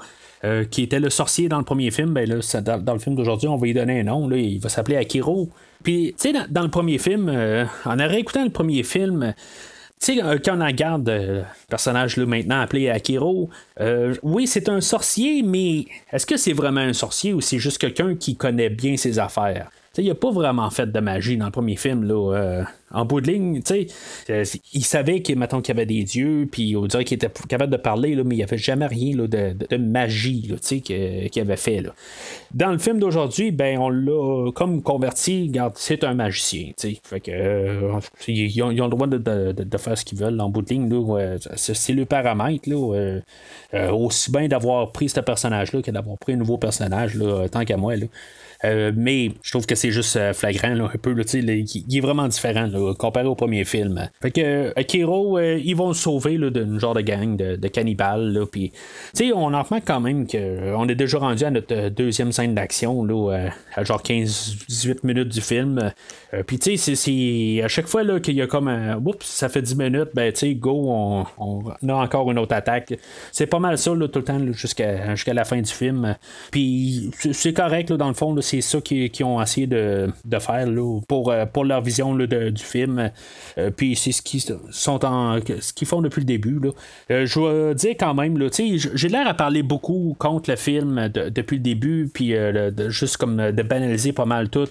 [0.72, 3.50] qui était le sorcier dans le premier film, ben là, dans, dans, le film d'aujourd'hui,
[3.50, 4.30] on va lui donner un nom.
[4.30, 5.50] Là, il va s'appeler Akiro.
[5.84, 7.28] Puis, tu sais, dans, dans, le premier film,
[7.84, 9.34] en réécoutant le premier film,
[10.00, 14.46] tu sais, euh, quand on regarde euh, le personnage là, maintenant appelé Akiro, euh, oui,
[14.46, 18.36] c'est un sorcier, mais est-ce que c'est vraiment un sorcier ou c'est juste quelqu'un qui
[18.36, 19.72] connaît bien ses affaires?
[19.98, 22.04] Il n'a pas vraiment fait de magie dans le premier film.
[22.04, 23.62] Là, en bout de ligne,
[24.74, 28.16] il savait qu'il y avait des dieux, puis on dirait qu'il était capable de parler,
[28.16, 31.82] là, mais il n'y avait jamais rien là, de, de, magie qu'il avait fait.
[31.82, 31.90] Là.
[32.54, 36.72] Dans le film d'aujourd'hui, ben on l'a comme converti, regarde, c'est un magicien.
[37.04, 37.92] Fait que,
[38.28, 40.90] ils, ont, le droit de, faire ce qu'ils veulent en bout de ligne.
[41.56, 42.70] c'est le paramètre.
[42.70, 43.20] Là,
[43.92, 47.76] aussi bien d'avoir pris ce personnage-là que d'avoir pris un nouveau personnage, là, tant qu'à
[47.76, 47.96] moi.
[48.63, 48.70] Là.
[48.70, 51.15] Euh, mais je trouve que c'est juste euh, flagrant un peu.
[51.34, 54.10] il est vraiment différent comparé au premier film.
[54.22, 58.46] Fait que Akiro, euh, ils vont se sauver d'une genre de gang de, cannibales.
[59.34, 63.06] On en remarque quand même qu'on est déjà rendu à notre deuxième scène d'action,
[63.76, 65.91] à genre 15-18 minutes du film.
[66.46, 68.98] Puis, tu sais, c'est à chaque fois qu'il y a comme un.
[68.98, 72.93] Oups, ça fait 10 minutes, ben, tu sais, go, on, a encore une autre attaque.
[73.32, 76.15] C'est pas mal ça, tout le temps, jusqu'à jusqu'à la fin du film.
[76.52, 80.68] Puis, c'est correct, dans le fond, c'est ça qu'ils ont essayé de, faire
[81.08, 83.12] pour, euh, pour leur vision du film.
[83.58, 86.60] Euh, puis c'est ce qu'ils sont en ce qu'ils font depuis le début.
[87.12, 91.58] Euh, je veux dire quand même, j'ai l'air à parler beaucoup contre le film depuis
[91.58, 92.34] le début, puis
[92.88, 94.70] juste comme de banaliser pas mal tout.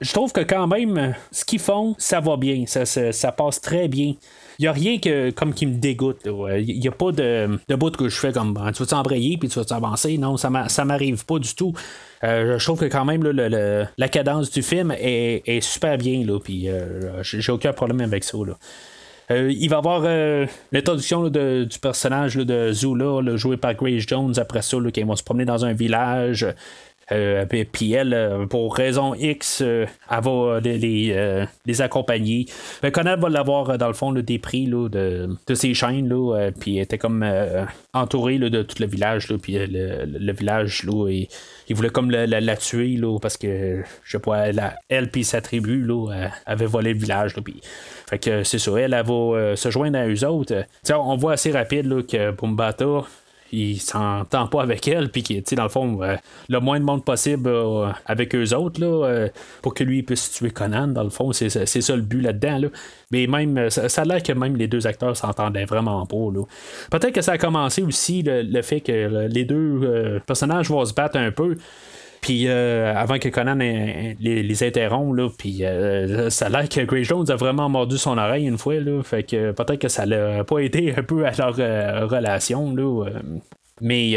[0.00, 3.88] je trouve que quand même, ce qu'ils font, ça va bien, ça, ça passe très
[3.88, 4.14] bien
[4.58, 6.20] il n'y a rien que, comme qui me dégoûte.
[6.24, 9.48] Il n'y a pas de, de bout que je fais comme tu vas t'embrayer puis
[9.48, 10.18] tu vas t'avancer.
[10.18, 11.74] Non, ça ne m'arrive pas du tout.
[12.24, 16.24] Euh, je trouve que quand même la cadence du film est, super bien.
[16.24, 18.38] Là, puis euh, j'ai aucun problème avec ça.
[19.30, 20.02] Euh, il va y avoir
[20.72, 25.44] l'introduction du personnage de Zula, joué par Grace Jones, après ça, qui va se promener
[25.44, 26.46] dans un village.
[27.12, 32.46] Euh, puis elle, euh, pour raison X, euh, elle va les, les, accompagner.
[32.82, 36.50] Mais Conan va l'avoir dans le fond des prix là, de, de ses chaînes, là,
[36.58, 37.24] puis elle était comme
[37.92, 41.10] entourée de tout le village, puis le, village, là,
[41.68, 45.40] il voulait comme la, tuer là, parce que je sais pas, elle, elle puis sa
[45.40, 47.34] tribu là, avait volé le village.
[47.44, 47.60] puis
[48.08, 50.64] fait que c'est ça, elle, va se joindre à eux autres.
[50.90, 53.04] on voit assez rapide là, que Bumbata
[53.52, 56.16] il s'entend pas avec elle, puis qui, dans le fond, euh,
[56.48, 59.28] le moins de monde possible euh, avec eux autres, là, euh,
[59.62, 62.58] pour que lui puisse tuer Conan, dans le fond, c'est, ça le but là-dedans.
[62.58, 62.68] Là.
[63.10, 66.30] Mais même, ça, a l'air que même les deux acteurs s'entendaient vraiment pas.
[66.32, 66.42] Là.
[66.90, 71.16] Peut-être que ça a commencé aussi le fait que les deux personnages vont se battre
[71.18, 71.56] un peu.
[72.26, 76.80] Puis euh, avant que Conan les, les interrompt, là, puis euh, ça a l'air que
[76.80, 80.06] Grey Jones a vraiment mordu son oreille une fois, là, fait que peut-être que ça
[80.06, 83.04] l'a pas aidé un peu à leur euh, relation, là,
[83.80, 84.14] mais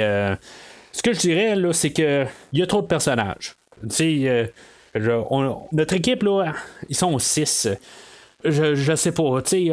[0.92, 3.54] ce que je dirais, là, c'est que il y a trop de personnages.
[3.84, 4.54] Tu sais,
[5.72, 6.54] notre équipe, là,
[6.90, 7.70] ils sont six.
[8.44, 9.72] Je, je sais pas, tu sais,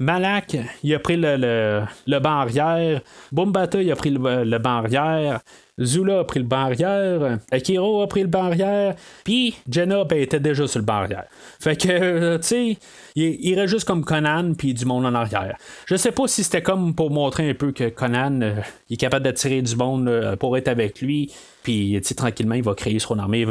[0.00, 3.02] Malak, il a pris le, le, le banc arrière.
[3.30, 5.42] Bumbata, il a pris le, le banc arrière.
[5.84, 10.66] Zula a pris le barrière, Akiro a pris le barrière, puis Jenna ben, était déjà
[10.66, 11.24] sur le barrière.
[11.60, 12.78] Fait que, euh, tu sais,
[13.14, 15.56] il, reste juste comme Conan, puis du monde en arrière.
[15.86, 18.54] Je sais pas si c'était comme pour montrer un peu que Conan euh,
[18.90, 22.98] est capable d'attirer du monde euh, pour être avec lui, puis tranquillement, il va créer
[22.98, 23.46] son armée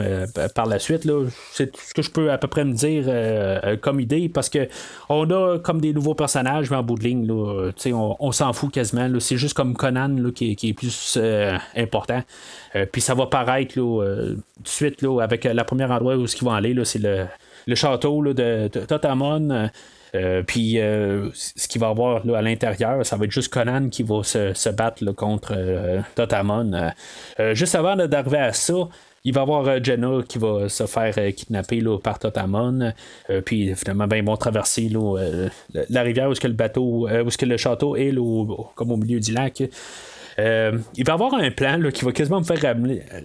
[0.54, 1.08] par la suite.
[1.54, 4.68] C'est ce que je peux à peu près me dire comme idée, parce que
[5.08, 8.52] on a comme des nouveaux personnages, mais en bout de ligne, là, on, on s'en
[8.52, 9.08] fout quasiment.
[9.22, 11.18] C'est juste comme Conan qui, est plus
[11.78, 12.22] important.
[12.76, 16.26] Euh, puis ça va paraître euh, tout de suite avec euh, la première endroit où
[16.26, 17.26] ils vont aller, c'est le,
[17.76, 19.70] château de, Totamon.
[20.48, 24.24] puis ce qu'il va avoir là, à l'intérieur, ça va être juste Conan qui va
[24.24, 25.56] se, battre contre
[26.16, 26.92] Totamon.
[27.54, 28.88] juste avant d'arriver à ça,
[29.24, 32.94] il va y avoir Jenna qui va se faire kidnapper par Totamon.
[33.46, 34.92] puis finalement, ben, ils vont traverser
[35.90, 38.14] la rivière où est-ce que le bateau, où est-ce que le château est,
[38.76, 39.64] comme au milieu du lac.
[40.40, 42.76] Euh, il va y avoir un plan qui va quasiment me faire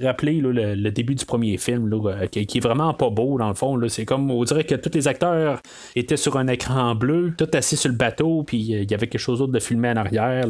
[0.03, 3.81] rappeler, le, début du premier film, euh, qui, est vraiment pas beau dans le fond.
[3.89, 5.61] C'est comme on dirait que tous les acteurs
[5.95, 9.07] étaient sur un écran bleu, tout assis sur le bateau, puis euh, il y avait
[9.07, 10.45] quelque chose d'autre de filmé en arrière.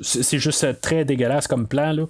[0.00, 2.08] C'est juste très dégueulasse comme plan.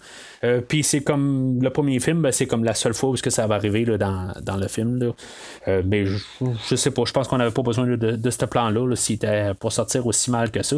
[0.69, 3.47] puis c'est comme le premier film, ben, c'est comme la seule fois où que ça
[3.47, 5.13] va arriver dans, le film.
[5.85, 9.17] mais je, sais pas, je pense qu'on n'avait pas besoin de, de ce plan-là, s'il
[9.17, 10.77] était pour sortir aussi mal que ça.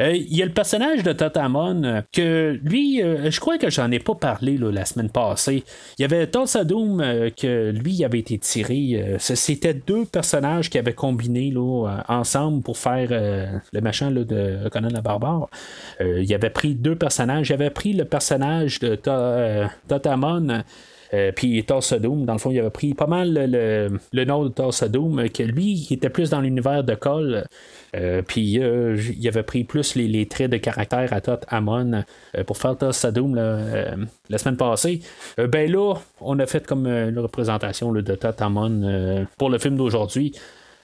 [0.00, 3.68] Euh, il y a le personnage de Totamon euh, que lui, euh, je crois que
[3.70, 5.62] j'en ai pas parlé la semaine passée.
[5.98, 9.16] Il y avait Tulsadoom que lui avait été tiré.
[9.18, 11.52] C'était deux personnages qui avaient combiné
[12.08, 15.48] ensemble pour faire le machin de Conan la Barbare.
[16.00, 17.50] il avait pris deux personnages.
[17.50, 18.94] Il avait pris le personnage de
[19.88, 20.62] Totamon
[21.34, 24.88] puis Tulsa Doom, dans le fond, il avait pris pas mal le, nom de Tulsa
[24.88, 27.44] Doom, que lui, il était plus dans l'univers de Cole.
[28.26, 32.04] puis il avait pris plus les, traits de caractère à Todd Amon
[32.46, 35.00] pour faire Tulsa Doom la semaine passée.
[35.36, 40.32] ben là, on a fait comme une représentation de Todd Amon pour le film d'aujourd'hui.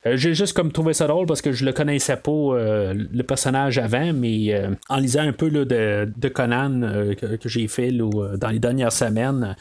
[0.07, 3.23] Euh, j'ai juste comme trouvé ça drôle parce que je le connaissais pas euh, le
[3.23, 6.81] personnage avant, mais euh, en lisant un peu de, Conan
[7.19, 9.57] que, j'ai fait dans les dernières semaines,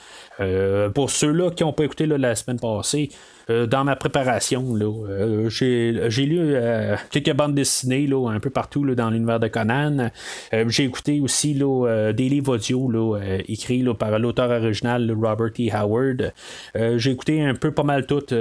[0.93, 3.09] pour ceux-là qui n'ont pas écouté la semaine passée,
[3.49, 8.85] euh, dans ma préparation, euh, j'ai, lu euh, quelques bandes dessinées là, un peu partout
[8.95, 10.09] dans l'univers de Conan.
[10.51, 15.69] j'ai écouté aussi des livres audio écrits par l'auteur original Robert E.
[15.71, 16.33] Howard.
[16.75, 18.33] j'ai écouté un peu pas mal toutes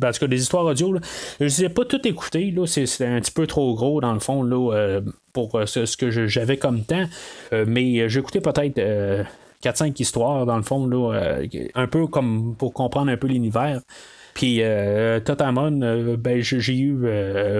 [0.00, 0.96] parce que des histoires audio.
[1.38, 2.54] Je ne les ai pas toutes écoutées.
[2.66, 4.48] c'est, un petit peu trop gros dans le fond.
[5.32, 7.06] pour ce, que j'avais comme temps.
[7.52, 9.26] mais j'ai écouté peut-être
[9.62, 13.80] 4-5 histoires, dans le fond, là, euh, un peu comme pour comprendre un peu l'univers.
[14.32, 16.96] Puis euh, Totamon, euh, ben, j'ai eu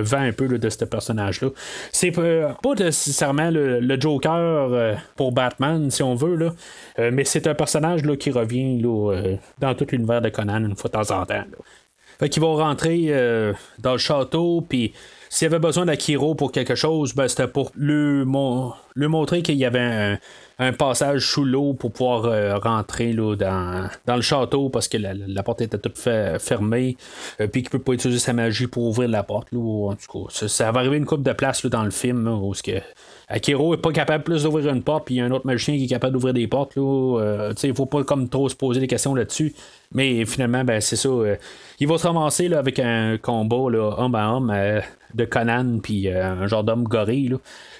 [0.00, 1.48] vent un peu de ce personnage-là.
[1.92, 6.52] C'est pas nécessairement le, Joker pour Batman, si on veut, là,
[7.10, 8.80] mais c'est un personnage là, qui revient
[9.58, 11.44] dans tout l'univers de Conan une fois de temps en temps.
[12.18, 13.12] Fait vont rentrer
[13.80, 14.92] dans le château, puis
[15.32, 19.78] s'il avait besoin d'Akiro pour quelque chose, ben, c'était pour lui, montrer qu'il y avait
[19.78, 20.18] un,
[20.77, 25.62] passage sous l'eau pour pouvoir euh, rentrer là, dans, le château parce que la, porte
[25.62, 26.96] était toute fermée,
[27.40, 29.49] euh, puis qu'il peut pas utiliser sa magie pour ouvrir la porte.
[29.53, 32.62] en tout cas, ça, va arriver une coupe de place dans le film où ce
[32.62, 32.81] que
[33.30, 35.84] Akiro est pas capable plus d'ouvrir une porte, puis y a un autre magicien qui
[35.84, 36.72] est capable d'ouvrir des portes.
[36.76, 39.54] Il euh, il faut pas comme trop se poser des questions là-dessus.
[39.94, 41.08] Mais finalement, ben, c'est ça.
[41.78, 44.52] il va se ramasser avec un combat là, homme à homme
[45.14, 47.36] de Conan puis euh, un genre d'homme gorille,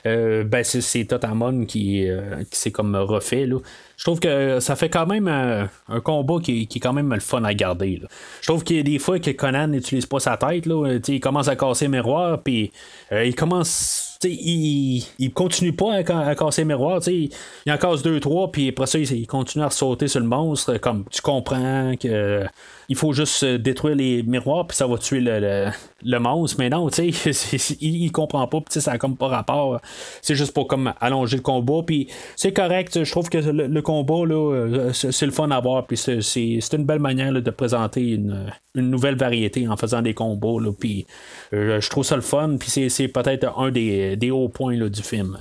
[0.06, 3.46] euh, ben c'est Totamon qui, euh, qui s'est comme refait.
[3.46, 3.58] Là.
[3.96, 5.68] Je trouve que ça fait quand même un,
[6.00, 8.00] combat qui, qui, est quand même le fun à garder.
[8.40, 10.66] Je trouve qu'il y a des fois que Conan n'utilise pas sa tête.
[10.66, 10.98] Là.
[11.06, 12.72] Il commence à casser miroir, puis
[13.12, 17.00] il commence il, il continue pas à, casser le miroir.
[17.06, 17.30] Il,
[17.66, 20.76] il en casse deux, trois, puis après ça, il, continue à sauter sur le monstre.
[20.78, 22.44] Comme tu comprends que
[22.90, 25.70] il faut juste détruire les miroirs, puis ça va tuer le,
[26.03, 26.57] le, monstre.
[26.59, 29.81] Mais non, tu sais, il, il, comprend pas, puis ça a comme pas rapport.
[30.22, 33.05] C'est juste pour comme allonger le combat, puis c'est correct.
[33.05, 36.98] Je trouve que le, combat, là, c'est le fun à voir, puis c'est une belle
[36.98, 41.07] manière de présenter une, une, nouvelle variété en faisant des combats, puis
[41.53, 45.03] euh, je trouve ça le fun, puis c'est peut-être un des des, hauts points du
[45.03, 45.38] film.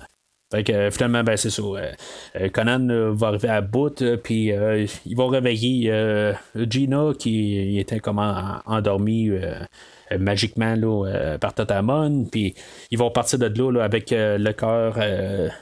[0.52, 1.62] Fait que euh, finalement, ben, c'est ça.
[1.62, 1.92] Euh,
[2.36, 4.52] euh, Conan va arriver à bout, puis
[5.06, 5.94] ils vont réveiller
[6.56, 8.20] Gina qui était comme
[8.66, 9.32] endormie
[10.18, 12.56] magiquement là, par Totamon, puis
[12.90, 14.98] ils vont partir de là, avec le cœur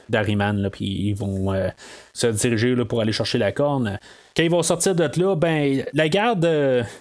[0.08, 1.54] d'Ariman, puis ils vont
[2.14, 3.98] se diriger là, pour aller chercher la corne.
[4.34, 6.48] Quand ils vont sortir de là, ben la garde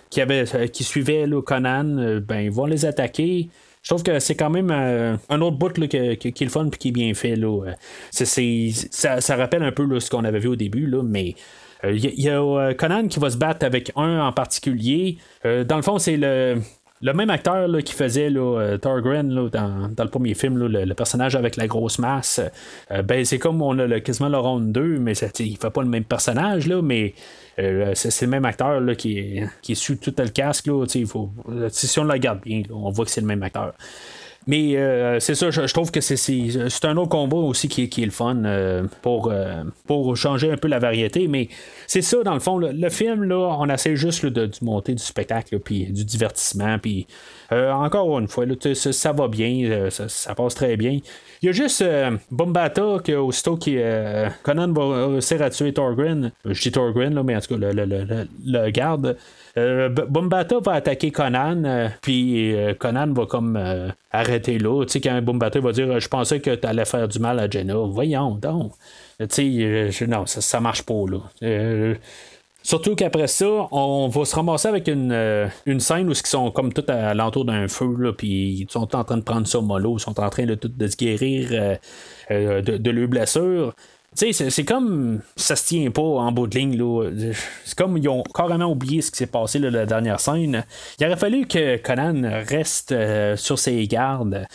[0.10, 3.50] qui avait qui suivait Conan, ben ils vont les attaquer.
[3.88, 6.70] Je trouve que c'est quand même euh, un autre bout qui, est le fun et
[6.72, 7.38] qui est bien fait.
[7.38, 7.74] Là.
[8.12, 11.36] ça, rappelle un peu ce qu'on avait vu au début, là, mais
[11.84, 15.20] il euh, y, a euh, Conan qui va se battre avec un en particulier.
[15.46, 16.58] dans le fond, c'est le,
[17.02, 21.68] le même acteur qui faisait là, Thorgren dans, le premier film, le, personnage avec la
[21.68, 22.42] grosse masse,
[23.06, 25.90] ben, c'est comme on a quasiment le round 2, mais ça, il fait pas le
[25.90, 27.14] même personnage, là, mais
[27.60, 30.68] euh, c'est le même acteur là, qui, qui est sous tout le casque.
[30.68, 31.32] Là, faut,
[31.70, 33.74] si on le regarde bien, on voit que c'est le même acteur.
[34.48, 38.06] Mais euh, c'est ça, je, trouve que c'est un autre combat aussi qui, qui est
[38.06, 39.32] le fun euh, pour,
[39.86, 41.28] pour changer un peu la variété.
[41.28, 41.50] Mais
[41.86, 45.04] c'est ça, dans le fond, le, film, là, on essaie juste de, de, monter du
[45.04, 46.80] spectacle, puis du divertissement.
[46.80, 47.08] Puis
[47.52, 51.00] encore une fois, ça, va bien, ça, passe très bien.
[51.42, 55.74] Il y a juste euh, Bombata qui, aussitôt qui euh, Conan va réussir à tuer
[55.74, 56.32] Thorgrin.
[56.46, 59.18] Je dis Thorgrin, là, mais en tout cas, le, le, le, le garde.
[59.58, 63.60] Euh, Bombata va attaquer Conan, euh, puis Conan va comme
[64.12, 64.84] arrêter là.
[64.86, 67.50] Tu sais, quand Bombata va dire Je pensais que tu allais faire du mal à
[67.50, 67.76] Jenna.
[67.76, 68.74] Voyons donc.
[69.20, 71.94] Tu sais, non, ça, ça marche pas là.
[72.68, 76.52] Surtout qu'après ça, on va se ramasser avec une, euh, une scène où ils sont
[76.52, 78.28] comme tout à l'entour d'un feu, puis
[78.60, 80.88] ils sont en train de prendre ça mollo, ils sont en train de, tout, de
[80.88, 81.76] se guérir euh,
[82.30, 83.74] euh, de, de leurs blessures.
[84.18, 86.78] Tu sais, c'est comme ça se tient pas en bout de ligne.
[87.64, 90.66] C'est comme ils ont carrément oublié ce qui s'est passé là, la dernière scène.
[91.00, 92.94] Il aurait fallu que Conan reste
[93.38, 94.46] sur ses gardes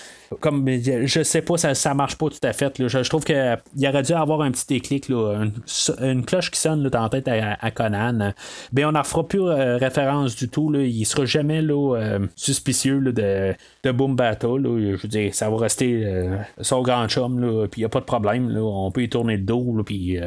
[0.40, 2.74] comme je sais pas, ça, marche pas tout à fait.
[2.78, 7.08] Je, trouve qu'il aurait dû avoir un petit déclic, une, cloche qui sonne dans la
[7.08, 8.32] tête à, Conan.
[8.72, 10.70] Ben, on n'en fera plus euh, référence du tout.
[10.70, 10.80] Là.
[10.80, 14.16] Il sera jamais là, euh, suspicieux de, de Boom.
[14.18, 18.00] Je veux dire, ça va rester euh, son grand chum, puis il n'y a pas
[18.00, 18.56] de problème.
[18.56, 20.18] On peut y tourner le dos, puis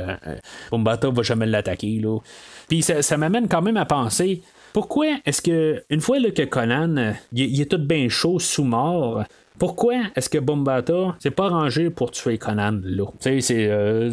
[0.71, 2.01] Bombata va jamais l'attaquer.
[2.67, 4.41] Puis ça, m'amène quand même à penser
[4.73, 9.23] pourquoi est-ce que, une fois que Conan, est tout bien chaud sous mort,
[9.57, 13.05] pourquoi est-ce que Bombata s'est pas rangé pour tuer Conan là?
[13.19, 13.67] Tu sais, c'est.
[13.69, 14.11] Euh,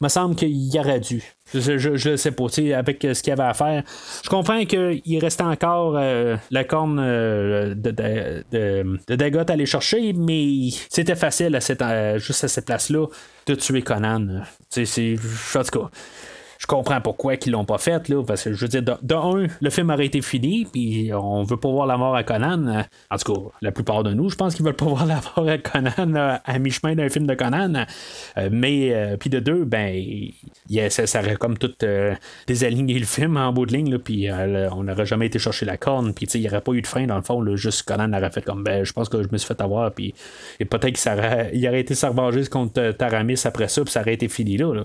[0.00, 1.22] me semble qu'il y aurait dû.
[1.52, 2.44] Je, ne sais pas,
[2.76, 3.82] avec ce qu'il avait à faire.
[4.24, 10.70] Je comprends qu'il restait encore euh, la corne euh, de, Dagot à aller chercher, mais
[10.88, 11.84] c'était facile à cette,
[12.16, 13.06] juste à cette place-là
[13.46, 14.42] de tuer Conan.
[14.70, 15.16] C'est,
[15.54, 15.90] en tout cas
[16.64, 19.48] je comprends pourquoi ils l'ont pas fait, là, parce que je veux dire, de, un,
[19.60, 22.84] le film aurait été fini, puis on veut pas voir la mort à Conan.
[23.10, 25.46] En tout cas, la plupart de nous, je pense qu'ils veulent pas voir la mort
[25.46, 27.84] à Conan à mi-chemin d'un film de Conan.
[28.38, 30.02] Euh, mais, euh, puis de deux, ben,
[30.88, 32.14] ça, aurait comme tout euh,
[32.46, 36.14] désaligné le film en bout de ligne, puis on n'aurait jamais été chercher la corne,
[36.14, 38.42] puis il n'y aurait pas eu de fin, dans le fond, juste Conan aurait fait
[38.42, 40.14] comme, ben, je pense que je me suis fait avoir, puis
[40.60, 44.28] et peut-être qu'il aurait, aurait été s'arvanger contre Taramis après ça, puis ça aurait été
[44.28, 44.82] fini là.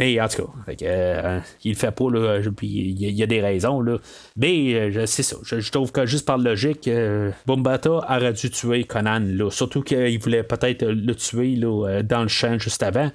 [0.00, 3.42] Mais en tout cas, euh, il le fait pas, là, puis il y, a des
[3.42, 3.80] raisons.
[3.82, 3.98] Là.
[4.36, 5.36] Mais euh, c'est ça.
[5.42, 9.20] Je, trouve que juste par logique, euh, Bombata aurait dû tuer Conan.
[9.20, 9.50] Là.
[9.50, 13.10] Surtout qu'il voulait peut-être le tuer là, dans le champ juste avant.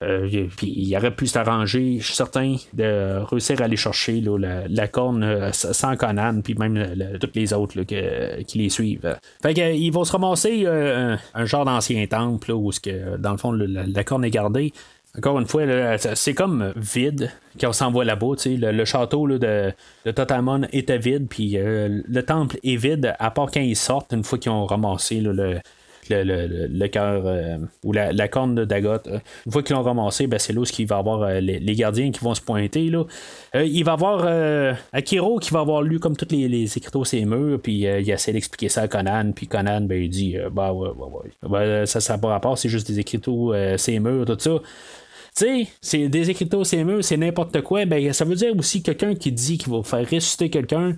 [0.00, 4.22] puis il aurait pu s'arranger, je suis certain, de réussir à aller chercher
[4.68, 9.16] la, corne sans Conan, puis même toutes les autres qui les suivent.
[9.42, 14.04] Fait qu'ils vont se ramasser un, genre d'ancien temple où, que, dans le fond, la,
[14.04, 14.72] corne est gardée.
[15.16, 15.62] Encore une fois,
[15.96, 18.34] c'est comme vide quand on s'envoie là-bas.
[18.46, 19.72] Le, le château de,
[20.04, 24.24] Totamon était vide, puis euh, le temple est vide, à part quand ils sortent, une
[24.24, 25.60] fois qu'ils ont ramassé le,
[26.88, 29.06] cœur euh, ou la, corne de Dagot.
[29.06, 32.10] Euh, une fois qu'ils l'ont ramassé, ben, c'est là où il va avoir les, gardiens
[32.10, 32.82] qui vont se pointer.
[32.82, 32.96] Il
[33.54, 37.60] va y avoir Akiro qui va avoir lu comme tous les, les écriteaux ces murs,
[37.62, 41.48] puis il essaie d'expliquer ça à Conan, puis Conan ben, il dit bah ouais, ouais,
[41.48, 41.86] ouais.
[41.86, 44.58] ça, ça n'a pas rapport, c'est juste des écriteaux ces murs, tout ça.
[45.36, 47.84] Tu sais, c'est des écritures, c'est c'est n'importe quoi.
[47.86, 50.96] Ben, ça veut dire aussi quelqu'un qui dit qu'il va faire ressusciter quelqu'un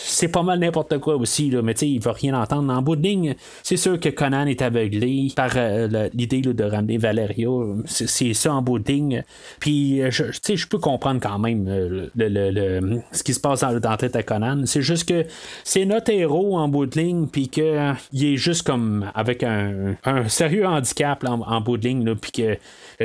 [0.00, 2.72] c'est pas mal n'importe quoi aussi, là, mais tu sais, il veut rien entendre.
[2.72, 3.34] En bout de ligne,
[3.64, 7.48] c'est sûr que Conan est aveuglé par euh, l'idée de ramener Valeria.
[7.86, 9.24] C'est ça en bout de ligne.
[9.58, 13.60] Puis, euh, tu sais, je peux comprendre quand même euh, le, ce qui se passe
[13.60, 14.62] dans, dans la tête à Conan.
[14.66, 15.26] C'est juste que
[15.64, 19.96] c'est notre héros en bout de ligne, puis qu'il est juste comme avec un,
[20.28, 22.56] sérieux handicap en, bout de ligne, puis que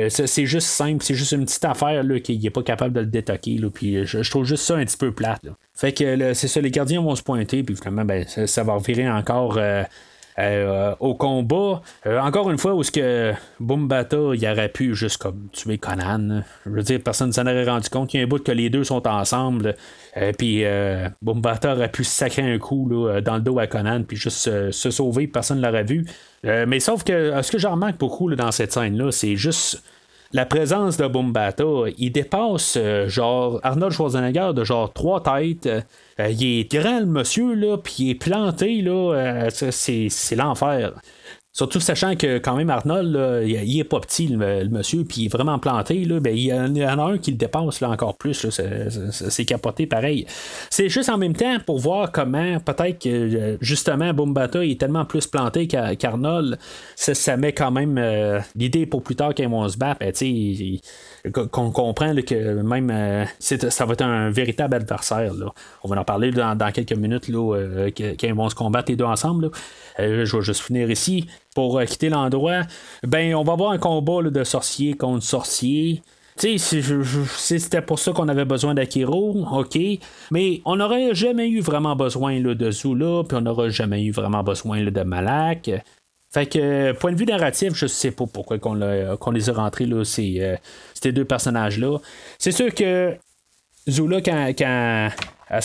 [0.08, 3.58] c'est juste simple, c'est juste une petite affaire qu'il n'est pas capable de le détoquer.
[3.72, 5.46] Puis je, trouve juste ça un petit peu plate.
[5.74, 9.10] Fait que c'est ça, les gardiens vont se pointer, puis finalement, ben, ça, va revirer
[9.10, 9.56] encore.
[9.58, 9.84] Euh,
[10.36, 11.80] euh, au combat.
[12.06, 16.42] Euh, encore une fois, où ce que Bumbata, il aurait pu juste comme tuer Conan.
[16.66, 18.12] Je veux dire, personne ne s'en aurait rendu compte.
[18.12, 19.76] Il y a un bout que les deux sont ensemble.
[20.36, 20.64] puis
[21.22, 22.90] Bumbata aurait pu sacrer un coup
[23.22, 26.04] dans le dos à Conan, puis juste se sauver, personne ne l'aurait vu.
[26.42, 29.84] mais sauf que ce que j'en remarque beaucoup dans cette scène-là, c'est juste
[30.34, 31.64] la présence de Bumbata,
[31.96, 35.66] il dépasse euh, genre Arnold Schwarzenegger de genre trois têtes.
[35.66, 40.92] Euh, il est grand le monsieur, là, puis il est planté, là, euh, c'est l'enfer.
[41.56, 45.32] Surtout sachant que quand même Arnold, il, est pas petit le, monsieur, puis il est
[45.32, 48.46] vraiment planté, là, ben, il, y en a un qui le dépasse là, encore plus.
[48.50, 50.26] C'est capoté pareil.
[50.68, 55.28] C'est juste en même temps pour voir comment peut-être que justement Bumbata est tellement plus
[55.28, 56.58] planté qu'Arnold,
[56.96, 60.00] ça, met quand même euh, l'idée pour plus tard quand ils vont se battre.
[60.00, 60.12] Ben,
[61.32, 65.32] qu'on comprend que même euh, ça va être un véritable adversaire.
[65.82, 68.96] On va en parler dans, quelques minutes là, euh, quand ils vont se combattre les
[68.96, 69.50] deux ensemble.
[70.00, 71.26] Euh, je vais juste finir ici.
[71.54, 72.62] Pour quitter l'endroit,
[73.06, 76.02] ben on va avoir un combat de sorcier contre sorcier.
[76.36, 76.82] Tu sais,
[77.38, 79.78] si c'était pour ça qu'on avait besoin d'Akiro, ok.
[80.32, 84.42] Mais on n'aurait jamais eu vraiment besoin de Zula, puis on n'aurait jamais eu vraiment
[84.42, 85.70] besoin de Malak.
[86.32, 90.04] Fait que, point de vue narratif, je sais pas pourquoi qu'on, les a rentrés, là,
[90.04, 90.56] ces,
[90.94, 91.98] ces deux personnages-là.
[92.40, 93.16] C'est sûr que
[93.88, 94.52] Zula, quand
[95.48, 95.60] à,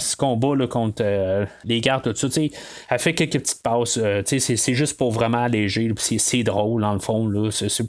[0.00, 2.40] ce combat contre euh, les gardes, tout ça.
[2.90, 3.98] Elle fait quelques petites passes.
[4.00, 5.90] Euh, c'est juste pour vraiment alléger.
[5.98, 7.30] C'est drôle, dans le fond.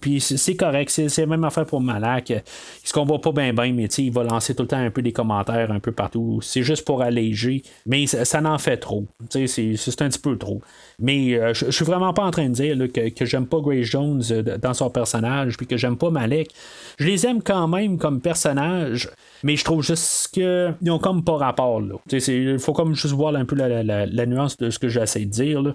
[0.01, 0.89] Puis c'est correct.
[0.89, 2.29] C'est la même affaire pour Malak.
[2.29, 2.41] Il
[2.83, 5.13] se combat pas bien, bien, mais il va lancer tout le temps un peu des
[5.13, 6.39] commentaires un peu partout.
[6.41, 7.63] C'est juste pour alléger.
[7.85, 9.05] Mais ça, n'en fait trop.
[9.29, 10.61] C'est un petit peu trop.
[10.99, 13.85] Mais euh, je suis vraiment pas en train de dire que, que j'aime pas Grace
[13.85, 14.21] Jones
[14.61, 16.49] dans son personnage, puis que j'aime pas Malek.
[16.97, 19.09] Je les aime quand même comme personnage,
[19.43, 21.81] mais je trouve juste qu'ils ont comme pas rapport.
[22.11, 25.73] Il faut comme juste voir un peu la, nuance de ce que j'essaie de dire.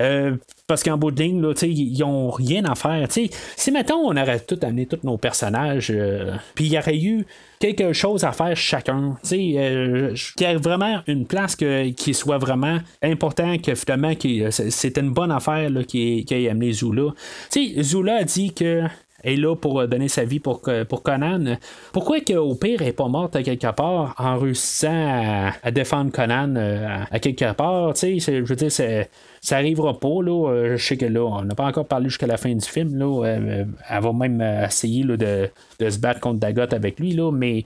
[0.00, 0.36] Euh,
[0.66, 3.06] parce qu'en bout de ligne, ils n'ont rien à faire.
[3.10, 7.26] si maintenant on aurait tout amené tous nos personnages, euh, puis il y aurait eu
[7.58, 12.78] quelque chose à faire chacun, euh, qu'il y ait vraiment une place qui soit vraiment
[13.02, 14.12] important, que finalement
[14.50, 17.12] c'était une bonne affaire qui ait amené Zula.
[17.52, 18.84] Zula a dit que
[19.24, 21.56] est là pour donner sa vie pour, pour Conan.
[21.92, 26.54] Pourquoi qu'au pire, elle n'est pas morte à quelque part en réussissant à, défendre Conan
[27.10, 27.94] à, quelque part?
[27.94, 30.22] Je veux dire, ça arrivera pas.
[30.22, 30.76] Là.
[30.76, 32.96] Je sais que là, on n'a pas encore parlé jusqu'à la fin du film.
[32.96, 33.24] Là.
[33.24, 35.48] Elle va même essayer de,
[35.78, 37.64] de, se battre contre Dagot avec lui, là, mais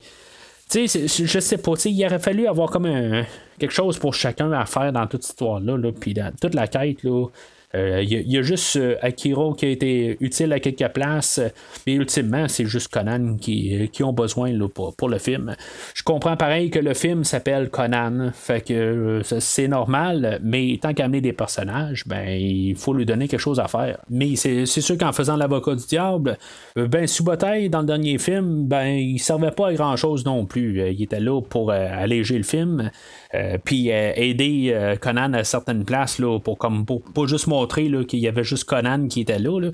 [0.71, 3.25] tu sais, je sais pas, il aurait fallu avoir comme un,
[3.59, 6.67] quelque chose pour chacun à faire dans toute cette histoire-là, là, puis dans toute la
[6.67, 7.27] quête, là,
[7.75, 11.41] il euh, y, a juste euh, Akiro qui a été utile à quelques places,
[11.87, 15.57] mais ultimement, c'est juste Conan qui, qui ont besoin là, pour, le film.
[15.95, 20.95] Je comprends pareil que le film s'appelle Conan, fait que euh, c'est normal, mais tant
[20.95, 23.99] qu'amener des personnages, ben il faut lui donner quelque chose à faire.
[24.09, 26.39] Mais c'est sûr qu'en faisant l'avocat du diable,
[26.77, 30.81] ben Subotai, dans le dernier film, ben il servait pas à grand chose non plus.
[30.93, 32.91] Il était là pour alléger le film.
[33.35, 37.64] Euh, puis euh, aider euh, Conan à certaines places là, pour comme pour, juste montrer
[38.05, 39.61] qu'il y avait juste Conan qui était là.
[39.61, 39.71] là.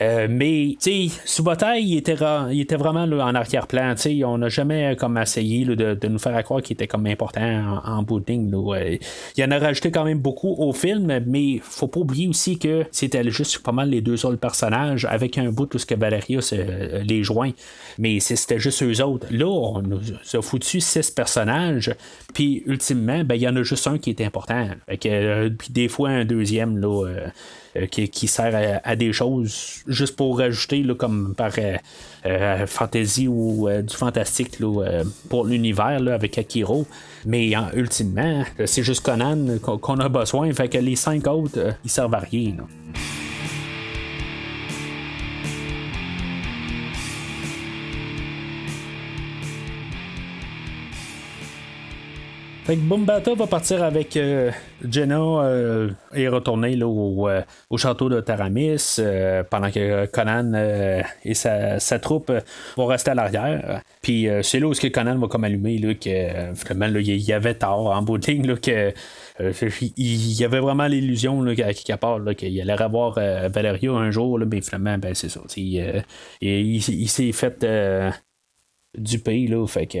[0.00, 2.16] Euh, mais, tu sais, Subotai, il était,
[2.50, 3.94] il était vraiment en arrière-plan.
[4.24, 8.20] On n'a jamais comme essayé de, nous faire croire qu'il était comme important en, bout
[8.20, 12.58] de il en a rajouté quand même beaucoup au film, mais faut pas oublier aussi
[12.58, 15.94] que c'était juste pas mal les deux seuls personnages, avec un bout tout ce que
[15.94, 16.40] Valeria
[17.04, 17.50] les joint.
[17.98, 19.26] Mais c'était juste eux autres.
[19.30, 20.00] Là, on nous
[20.32, 21.94] a foutu six personnages,
[22.32, 24.68] puis ultimement, ben, il y en a juste un qui est important.
[25.04, 27.06] Euh, puis des fois, un deuxième, là.
[27.74, 31.76] Euh, qui, sert à, des choses juste pour rajouter là, comme par euh,
[32.26, 34.58] euh, fantasy ou du fantastique
[35.30, 36.86] pour l'univers avec Akiro.
[37.24, 40.52] Mais ultimement, c'est juste Conan qu'on a besoin.
[40.52, 42.56] Fait que les cinq autres, ils servent à rien.
[52.64, 54.52] Fait que Bumbata va partir avec euh,
[54.88, 57.42] Jenna euh, et retourner là, au, euh,
[57.76, 59.00] château de Taramis
[59.50, 60.52] pendant que Conan
[61.24, 62.30] et sa, troupe
[62.76, 63.80] vont rester à l'arrière.
[64.00, 67.54] Puis c'est là où que Conan va comme allumer là, que finalement il y avait
[67.54, 68.92] tort en bout là, que
[69.96, 73.14] il y avait vraiment l'illusion quelque part qu'il allait revoir
[73.50, 75.40] Valeria un jour, mais finalement ben, c'est ça.
[75.56, 77.66] Il s'est fait
[78.96, 79.46] du pays.
[79.46, 79.98] Là, fait que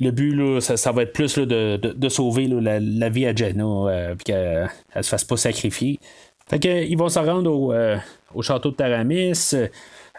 [0.00, 4.14] le but, là, ça, va être plus de, de, sauver la, vie à Jenna, euh,
[4.16, 5.98] qu'elle ne se fasse pas sacrifier.
[6.48, 7.96] Fait que, ils vont se rendre au, euh,
[8.34, 9.52] au château de Taramis,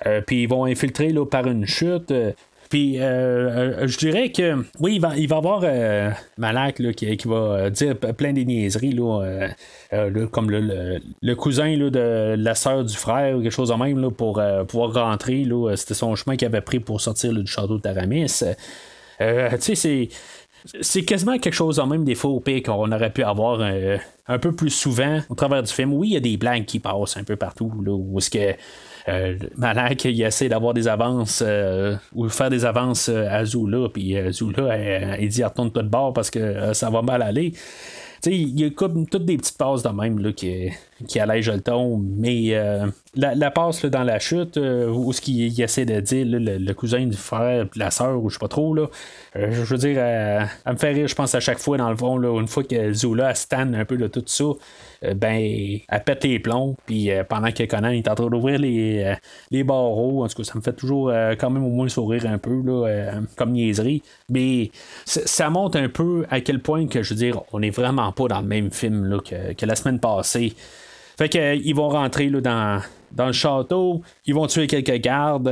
[0.05, 2.13] euh, puis ils vont infiltrer là, par une chute.
[2.75, 7.17] Puis, euh, euh, je dirais que, oui, il va, il va avoir euh, Malak qui,
[7.25, 9.47] va dire plein de niaiseries, là,
[10.29, 14.41] comme le, cousin de la sœur du frère, ou quelque chose de même, là, pour
[14.67, 15.47] pouvoir rentrer.
[15.77, 18.25] C'était son chemin qu'il avait pris pour sortir du château de Taramis.
[18.25, 19.25] tu
[19.59, 20.09] sais, c'est
[20.81, 24.39] c'est quasiment quelque chose en même des fois au pire qu'on aurait pu avoir un
[24.39, 25.93] peu plus souvent au travers du film.
[25.93, 28.53] Oui, il y a des blagues qui passent un peu partout, là, où est-ce que
[29.07, 33.87] euh, Malak, il essaie d'avoir des avances euh, ou faire des avances euh, à Zula,
[33.89, 37.53] puis euh, Zula, il dit retourne-toi de bord parce que ça va mal aller.
[38.25, 40.71] il y a toutes des petites passes de même là, qui,
[41.07, 42.59] qui allège le ton, mais
[43.15, 47.67] la, passe dans la chute, où ce qu'il essaie de dire, le, cousin du frère,
[47.75, 48.87] la soeur, ou je sais pas trop, là,
[49.35, 52.17] je veux dire, elle, me fait rire, je pense, à chaque fois, dans le fond,
[52.17, 54.55] là, une fois que Zula stan un peu de tout ça, euh,
[55.01, 59.03] ben, elle pète les plombs, puis euh, pendant que Conan est en train d'ouvrir les,
[59.03, 59.15] euh,
[59.51, 62.37] les barreaux, en tout cas, ça me fait toujours quand même au moins sourire un
[62.37, 64.01] peu, là, comme niaiserie.
[64.29, 64.71] Mais
[65.05, 68.27] ça montre un peu à quel point que, je veux dire, on est vraiment pas
[68.27, 70.53] dans le même film là, que, la semaine passée.
[71.17, 72.81] Fait qu'ils vont rentrer là, dans,
[73.13, 75.47] dans le château, ils vont tuer quelques gardes,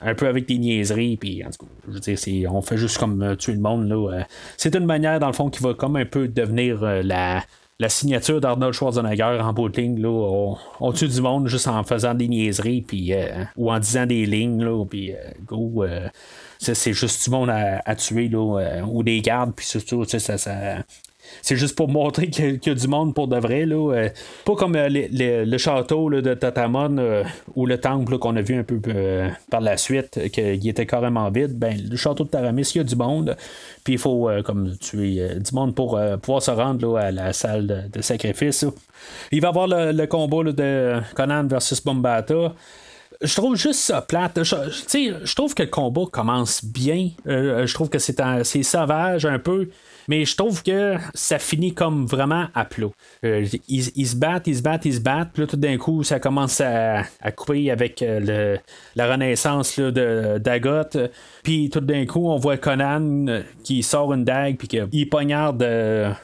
[0.00, 2.98] un peu avec des niaiseries, puis en tout cas, je veux dire, on fait juste
[2.98, 3.88] comme tuer le monde.
[3.88, 4.24] Là,
[4.56, 7.42] c'est une manière, dans le fond, qui va comme un peu devenir la,
[7.80, 12.26] la signature d'Arnold Schwarzenegger en bout là, on, tue du monde juste en faisant des
[12.26, 15.16] niaiseries, puis, euh, ou en disant des lignes, là, puis euh,
[15.46, 16.08] go, euh,
[16.58, 20.78] c'est, juste du monde à, tuer, là, ou des gardes, puis surtout, ça, ça,
[21.42, 23.66] c'est juste pour montrer qu'il y, a du monde pour de vrai.
[23.66, 23.94] Là.
[23.94, 24.08] Euh,
[24.44, 27.24] pas comme euh, le château de Tatamon euh,
[27.54, 28.80] ou le temple qu'on a vu un peu
[29.50, 31.58] par la suite, qu'il était carrément vide.
[31.58, 33.36] Ben, le château de Taramis, il y a du monde.
[33.84, 38.02] Puis il faut comme tuer du monde pour pouvoir se rendre à la salle de,
[38.02, 38.64] sacrifice.
[39.32, 42.54] Il va y avoir le, combat de Conan versus Bombata
[43.20, 44.44] je trouve juste ça plate.
[44.44, 44.54] Je,
[45.24, 47.10] je trouve que le combat commence bien.
[47.26, 49.68] je trouve que c'est, c'est sauvage un peu.
[50.08, 52.88] Mais je trouve que ça finit comme vraiment à plat.
[53.24, 55.30] Euh, ils, se battent, ils se battent, ils se battent.
[55.34, 57.04] Puis là, tout d'un coup, ça commence à,
[57.36, 58.56] couper avec euh,
[58.96, 61.08] la renaissance de Dagot.
[61.42, 65.62] Puis tout d'un coup, on voit Conan euh, qui sort une dague, puis qu'il poignarde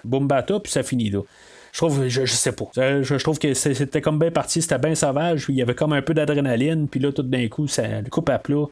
[0.05, 1.21] Bumbata, puis ça finit là.
[1.73, 2.65] je trouve, je, sais pas.
[2.75, 6.03] Je, trouve que c'était comme bien parti, c'était bien sauvage, il y avait comme un
[6.03, 8.65] peu d'adrénaline, puis là, tout d'un coup, ça coupe à plat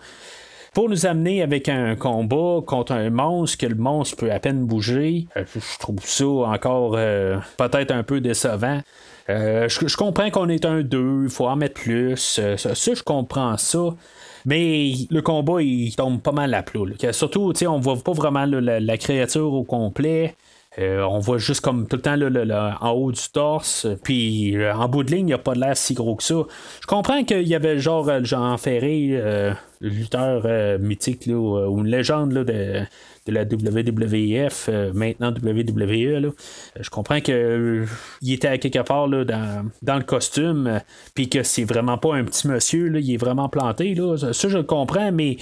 [0.72, 4.64] pour nous amener avec un combat contre un monstre que le monstre peut à peine
[4.64, 5.26] bouger.
[5.36, 8.80] Euh, je trouve ça encore euh, peut-être un peu décevant.
[9.28, 12.16] Euh, je, comprends qu'on est un 2, il faut en mettre plus.
[12.16, 13.90] ça, je comprends ça.
[14.44, 17.12] Mais le combat, il tombe pas mal à plat.
[17.12, 20.34] Surtout, on voit pas vraiment la, créature au complet.
[20.78, 22.16] Euh, on voit juste comme tout le temps
[22.80, 23.86] en haut du torse.
[24.02, 26.22] Puis euh, en bout de ligne, il n'y a pas de l'air si gros que
[26.22, 26.42] ça.
[26.80, 32.82] Je comprends qu'il y avait genre Jean Ferré, euh, lutteur mythique, ou une légende de,
[33.26, 36.20] de la WWF, euh, maintenant WWE.
[36.20, 36.28] Là.
[36.80, 37.86] Je comprends qu'il euh,
[38.26, 40.78] était à quelque part là, dans, dans le costume, euh,
[41.14, 43.94] puis que c'est vraiment pas un petit monsieur, là, il est vraiment planté.
[43.94, 44.16] Là.
[44.16, 45.36] Ça, je le comprends, mais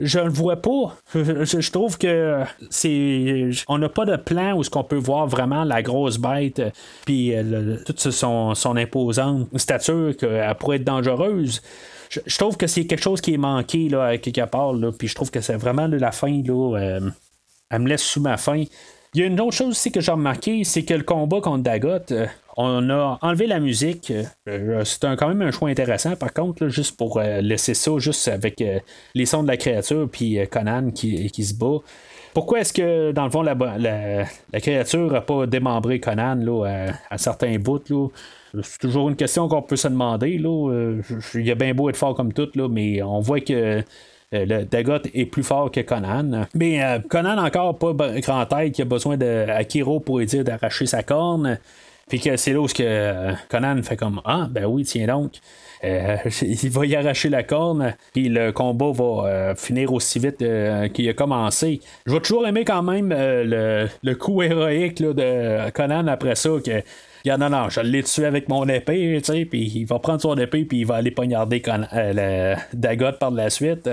[0.00, 0.96] je le vois pas.
[1.14, 3.50] Je, trouve que c'est.
[3.68, 6.62] On n'a pas de plan où ce qu'on peut voir vraiment la grosse bête,
[7.04, 7.32] puis
[7.84, 11.60] toute son, son imposante stature qu'elle pourrait être dangereuse
[12.10, 14.72] je, trouve que c'est quelque chose qui est manqué là, à quelque part.
[14.72, 16.42] Là, puis je trouve que c'est vraiment la fin.
[16.42, 17.00] Là,
[17.70, 18.64] elle me laisse sous ma faim.
[19.14, 21.62] Il y a une autre chose aussi que j'ai remarqué, c'est que le combat contre
[21.62, 22.26] Dagot, euh,
[22.58, 24.12] on a enlevé la musique.
[24.46, 28.28] Euh, c'est quand même un choix intéressant, par contre, juste pour euh, laisser ça juste
[28.28, 28.62] avec
[29.14, 31.78] les sons de la créature puis Conan qui, se bat.
[32.34, 34.26] Pourquoi est-ce que, dans le fond, la,
[34.60, 38.12] créature n'a pas démembré Conan là, à, certains bouts?
[38.62, 40.38] C'est toujours une question qu'on peut se demander.
[40.38, 40.92] Là.
[41.34, 43.82] Il y a bien beau être fort comme tout, là, mais on voit que euh,
[44.32, 46.46] le Dagot est plus fort que Conan.
[46.54, 50.86] Mais euh, Conan encore pas grand tête qui a besoin d'Akiro pour lui dire d'arracher
[50.86, 51.58] sa corne.
[52.08, 55.34] Puis que c'est là où que, euh, Conan fait comme Ah, ben oui, tiens donc.
[55.82, 60.42] il va y arracher la corne, puis le combat va finir aussi vite
[60.92, 61.80] qu'il a commencé.
[62.06, 66.82] Je vais toujours aimer quand même le, coup héroïque de Conan après ça, que
[67.34, 70.36] non, non, je l'ai tué avec mon épée, tu sais, puis il va prendre son
[70.36, 73.88] épée, puis il va aller poignarder euh, Dagot par la suite.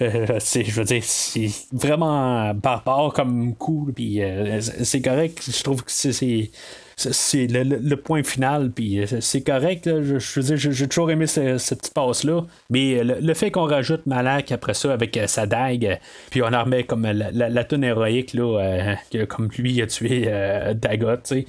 [0.00, 5.42] Euh, je veux dire, c'est vraiment barbare comme coup, puis euh, c'est correct.
[5.46, 6.50] Je trouve que c'est
[6.96, 9.84] c'est le, point final, puis c'est correct.
[9.86, 12.42] je, veux dire, j'ai toujours aimé cette passe-là.
[12.70, 15.98] Mais le, fait qu'on rajoute Malak après ça avec sa dague,
[16.30, 18.96] puis on en remet comme la, la, héroïque, là,
[19.28, 20.30] comme lui a tué
[20.74, 21.46] Dagot, tu sais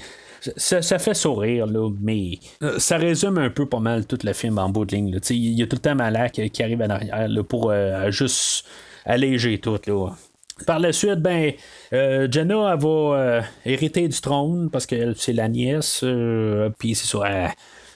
[0.58, 4.58] ça, fait sourire, là, mais euh, ça résume un peu pas mal tout le film
[4.58, 5.20] en bout de ligne.
[5.30, 8.66] Il y a tout le temps Malak qui arrive en arrière pour euh, juste
[9.06, 9.80] alléger tout.
[9.88, 10.10] Là.
[10.66, 11.52] Par la suite, ben,
[11.94, 16.04] euh, Jenna va hériter du trône parce que c'est la nièce,
[16.80, 17.52] puis c'est ça.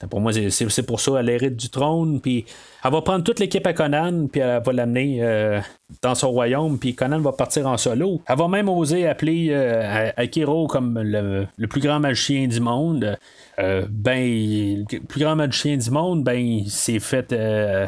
[0.08, 2.44] pour moi, c'est pour ça, elle hérite du trône, puis
[2.82, 5.60] elle va prendre toute l'équipe à Conan, puis elle va l'amener euh,
[6.02, 8.22] dans son royaume, puis Conan va partir en solo.
[8.26, 13.18] Elle va même oser appeler euh, Akiro comme le, plus grand magicien du monde.
[13.58, 17.34] Euh, ben, le plus grand magicien du monde, ben, il s'est fait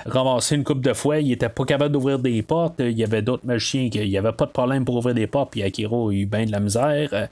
[0.04, 1.20] ramasser une coupe de fois.
[1.20, 2.74] Il était pas capable d'ouvrir des portes.
[2.80, 5.52] Il y avait d'autres magiciens qui n'y avait pas de problème pour ouvrir des portes,
[5.52, 7.28] puis Akiro a eu bien de la misère.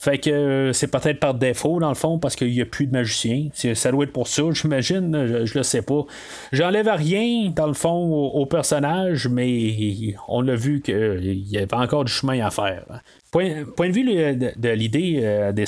[0.00, 2.92] fait que c'est peut-être par défaut, dans le fond, parce qu'il n'y a plus de
[2.92, 3.48] magiciens.
[3.52, 5.26] Ça doit être pour ça, j'imagine.
[5.26, 6.04] Je, je le sais pas.
[6.50, 12.04] J'enlève rien, dans le fond, au, personnage, mais on a vu qu'il y avait encore
[12.04, 12.84] du chemin à faire.
[13.30, 15.66] Point, point de vue de, l'idée euh, du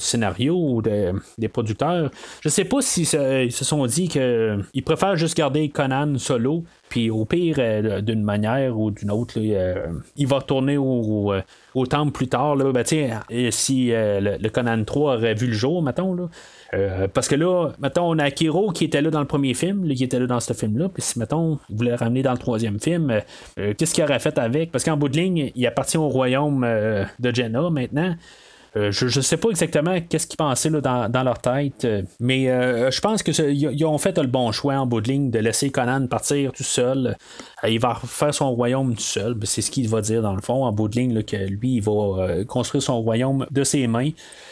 [0.00, 2.10] scénario ou des producteurs,
[2.42, 7.10] je sais pas s'ils se, se sont dit qu'ils préfèrent juste garder Conan solo, puis
[7.10, 9.86] au pire, euh, d'une manière ou d'une autre, euh,
[10.16, 11.34] il va retourner au,
[11.88, 12.56] temple plus tard.
[12.56, 12.84] Ben,
[13.50, 16.28] si le, Conan 3 aurait vu le jour, mettons, là,
[16.74, 19.88] euh, parce que là, mettons, on a Akiro qui était là dans le premier film,
[19.94, 22.80] qui était là dans ce film-là, puis si, mettons, il voulait ramener dans le troisième
[22.80, 23.20] film, euh,
[23.58, 24.72] euh, qu'est-ce qu'il aurait fait avec?
[24.72, 26.66] Parce qu'en bout de ligne, il appartient au royaume
[27.18, 28.14] de Jenna maintenant.
[28.76, 32.90] Euh, je ne sais pas exactement qu'est-ce qu'ils pensaient dans, leur tête, euh, mais euh,
[32.90, 36.08] je pense qu'ils ont fait le bon choix en bout de ligne de laisser Conan
[36.08, 37.16] partir tout seul.
[37.68, 39.34] il va faire son royaume tout seul.
[39.34, 41.76] Ben, c'est ce qu'il va dire dans le fond, en bout de ligne, que lui,
[41.76, 44.10] il va construire son royaume de ses mains.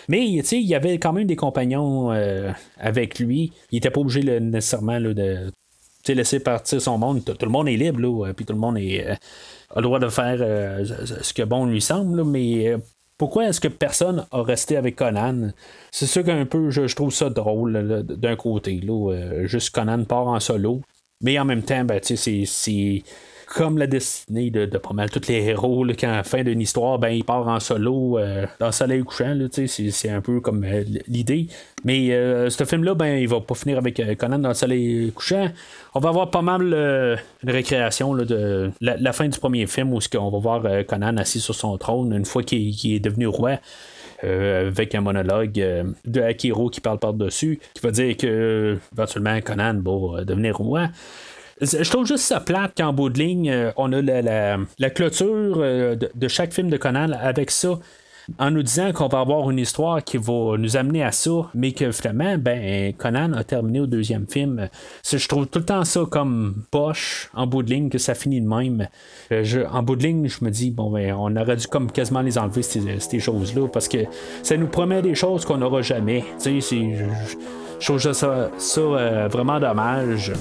[0.09, 2.11] Mais il y avait quand même des compagnons
[2.79, 3.53] avec lui.
[3.71, 5.53] Il n'était pas obligé nécessairement de
[6.09, 7.25] laisser partir son monde.
[7.25, 8.81] Tout, le monde est libre, puis tout le monde a
[9.77, 10.39] le droit de faire
[10.87, 12.77] ce que bon lui semble, mais
[13.23, 15.53] pourquoi est-ce que personne a resté avec Conan?
[15.93, 18.81] C'est sûr qu'un peu, je, trouve ça drôle d'un côté.
[18.81, 20.81] Là, euh, juste Conan part en solo.
[21.21, 23.05] Mais en même temps, ben, c'est
[23.55, 26.99] comme la destinée de, pas mal tous les héros, là, qu'à la fin d'une histoire,
[26.99, 29.37] ben, il part en solo euh, dans le soleil couchant.
[29.67, 31.49] C'est un peu comme euh, l'idée.
[31.85, 35.49] Mais euh, ce film-là, ben, il va pas finir avec Conan dans le soleil couchant.
[35.95, 36.63] On va avoir pas mal
[37.43, 41.55] une récréation de la, fin du premier film où on va voir Conan assis sur
[41.55, 43.59] son trône une fois qu'il est devenu roi.
[44.23, 50.25] avec un monologue de Akiro qui parle par-dessus, qui va dire que éventuellement Conan va
[50.25, 50.89] devenir roi.
[51.61, 56.53] Je trouve juste ça plate qu'en bout de ligne, on a la, clôture de, chaque
[56.53, 57.79] film de Conan avec ça
[58.39, 61.73] en nous disant qu'on va avoir une histoire qui va nous amener à ça, mais
[61.73, 64.69] que finalement, ben, Conan a terminé au deuxième film.
[65.05, 68.41] Je trouve tout le temps ça comme poche, en bout de ligne, que ça finit
[68.41, 68.89] de même.
[69.33, 72.23] Euh, en bout de ligne, je me dis, bon, ben, on aurait dû comme quasiment
[72.23, 73.99] les enlever, ces, choses-là, parce que
[74.43, 76.25] ça nous promet des choses qu'on n'aura jamais.
[76.41, 77.07] Tu sais,
[77.79, 80.33] je trouve ça, ça euh, vraiment dommage.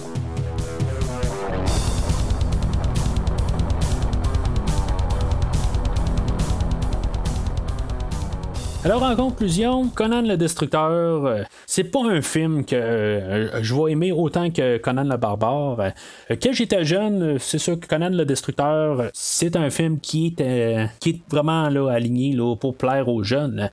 [8.83, 13.91] Alors en conclusion, Conan le Destructeur, euh, c'est pas un film que euh, je vais
[13.91, 15.79] aimer autant que Conan le Barbare.
[15.79, 20.89] Euh, quand j'étais jeune, c'est sûr que Conan le Destructeur, c'est un film qui est,
[21.29, 23.69] vraiment aligné pour plaire aux jeunes.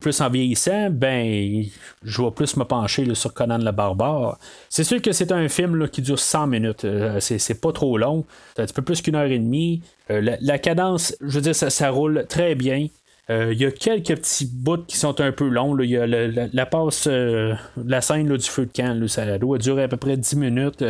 [0.00, 1.64] plus en vieillissant, ben
[2.04, 4.38] je vais plus me pencher sur Conan le Barbare.
[4.68, 6.86] C'est sûr que c'est un film qui dure 100 minutes.
[7.18, 8.24] c'est, pas trop long.
[8.54, 9.82] C'est un petit peu plus qu'une heure et demie.
[10.08, 12.86] La, cadence, je veux dire, ça roule très bien.
[13.30, 15.78] Euh, il y a quelques petits bouts qui sont un peu longs.
[15.78, 17.54] Il y a la, passe, euh,
[17.84, 19.06] la scène du feu de camp.
[19.06, 20.82] ça doit durer à peu près 10 minutes.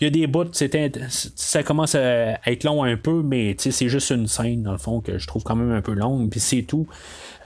[0.00, 4.10] Il y a des bouts, ça commence à être long un peu, mais c'est juste
[4.10, 6.30] une scène, dans le fond, que je trouve quand même un peu longue.
[6.30, 6.86] Puis c'est tout.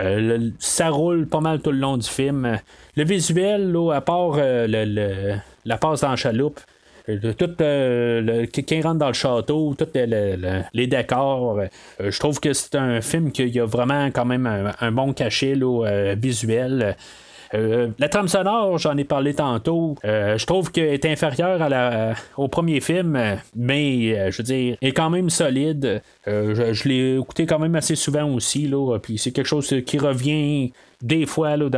[0.01, 2.59] Euh, ça roule pas mal tout le long du film.
[2.96, 6.61] Le visuel, à part la passe dans la chaloupe,
[7.18, 11.58] tout euh, le, rentre dans le château, tous les décors.
[11.58, 15.54] Euh, je trouve que c'est un film qui a vraiment quand même un, bon cachet
[16.16, 16.96] visuel.
[17.53, 21.61] La trame sonore, j'en ai parlé tantôt, je trouve qu'elle est inférieure
[22.36, 23.18] au premier film,
[23.57, 26.03] mais je veux dire, elle est quand même solide.
[26.26, 30.72] je, l'ai écouté quand même assez souvent aussi, là, puis c'est quelque chose qui revient
[31.03, 31.68] des fois là,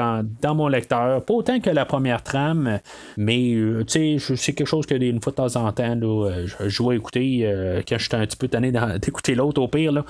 [0.43, 1.25] dans, mon lecteur.
[1.25, 2.81] Pas autant que la première trame,
[3.17, 4.19] mais euh, c'est
[4.55, 7.83] quelque chose que une fois de temps en temps, là, euh, je, vais écouter euh,
[7.87, 10.05] quand je suis un petit peu tanné d'écouter l'autre au pire.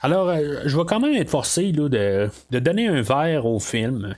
[0.00, 0.32] Alors,
[0.64, 4.16] je vais quand même être forcé là, de, de, donner un verre au film.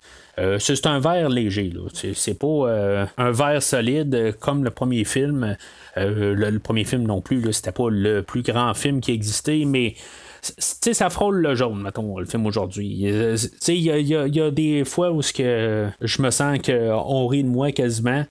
[0.58, 1.72] c'est un verre léger.
[2.14, 5.56] C'est pas un verre solide comme le premier film.
[5.96, 9.94] Le, premier film non plus, c'était pas le plus grand film qui existait, mais
[10.42, 12.86] ça frôle le jaune, mettons, le film aujourd'hui.
[12.88, 18.24] Il y a, des fois où que je me sens qu'on rit de moi quasiment.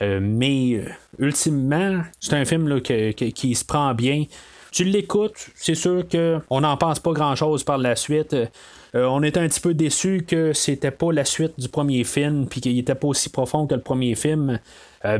[0.00, 0.84] Euh, mais euh,
[1.18, 4.24] ultimement, c'est un film qui se prend bien.
[4.72, 8.32] Tu l'écoutes, c'est sûr qu'on n'en pense pas grand-chose par la suite.
[8.32, 8.48] Euh,
[8.94, 12.60] on était un petit peu déçu que c'était pas la suite du premier film, puis
[12.60, 14.58] qu'il était pas aussi profond que le premier film.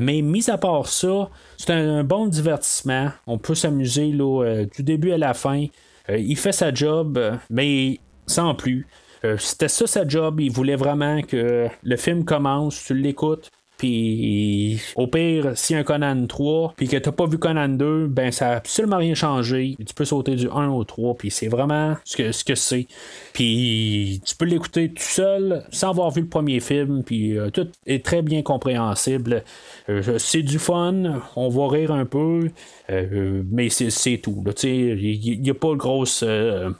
[0.00, 1.28] mais mis à part ça,
[1.58, 3.10] c'est un, bon divertissement.
[3.26, 5.66] On peut s'amuser du début à la fin.
[6.10, 8.86] Euh, il fait sa job, mais sans plus.
[9.24, 10.40] Euh, c'était ça sa job.
[10.40, 13.50] Il voulait vraiment que le film commence, tu l'écoutes,
[13.82, 18.30] puis au pire, si un Conan 3, puis que t'as pas vu Conan 2, ben
[18.30, 19.76] ça a absolument rien changé.
[19.84, 22.86] Tu peux sauter du 1 au 3, puis c'est vraiment ce que ce que c'est.
[23.32, 27.66] Puis tu peux l'écouter tout seul, sans avoir vu le premier film, puis euh, tout
[27.88, 29.42] est très bien compréhensible.
[29.88, 32.50] Euh, c'est du fun, on va rire un peu,
[32.92, 34.44] euh, mais c'est tout.
[34.62, 36.24] Il n'y a pas de grosse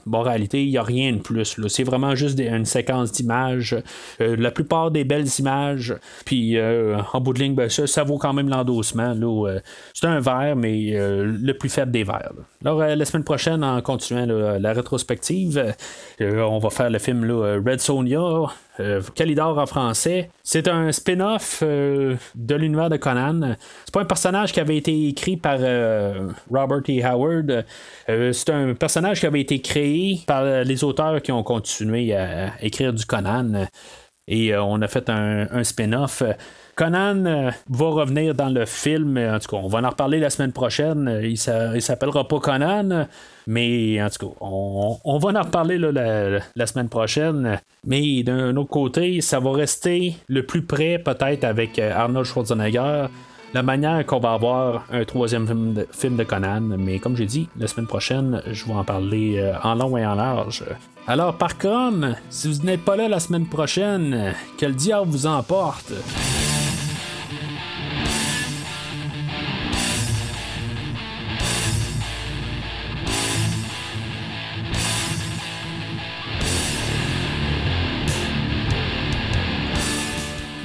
[0.05, 1.59] moralité, il n'y a rien de plus.
[1.67, 3.75] C'est vraiment juste une séquence d'images.
[4.19, 5.95] la plupart des belles images,
[6.25, 9.15] puis en bout de ligne, ben, ça, vaut quand même l'endossement.
[9.93, 12.33] c'est un verre, mais le plus faible des verres.
[12.63, 14.25] Alors, la semaine prochaine, en continuant
[14.59, 15.73] la rétrospective,
[16.19, 18.47] on va faire le film Red Sonia,
[19.15, 20.29] Calidor en français.
[20.43, 23.55] C'est un spin-off de l'univers de Conan.
[23.85, 25.59] C'est pas un personnage qui avait été écrit par
[26.49, 27.03] Robert E.
[27.03, 27.65] Howard.
[28.07, 32.93] c'est un personnage qui avait été créé par les auteurs qui ont continué à écrire
[32.93, 33.67] du Conan.
[34.27, 36.23] Et on a fait un spin-off.
[36.75, 39.17] Conan euh, va revenir dans le film.
[39.17, 41.19] En tout cas, on va en reparler la semaine prochaine.
[41.21, 43.07] Il, ne s'appellera pas Conan,
[43.45, 47.59] mais en tout cas, on, va en reparler la, semaine prochaine.
[47.85, 53.05] Mais d'un autre côté, ça va rester le plus près, peut-être, avec euh, Arnold Schwarzenegger.
[53.53, 57.67] La manière qu'on va avoir un troisième film de, Conan, mais comme j'ai dit, la
[57.67, 60.63] semaine prochaine, je vais en parler euh, en long et en large.
[61.05, 65.25] Alors, par contre, si vous n'êtes pas là la semaine prochaine, que le diable vous
[65.25, 65.91] emporte?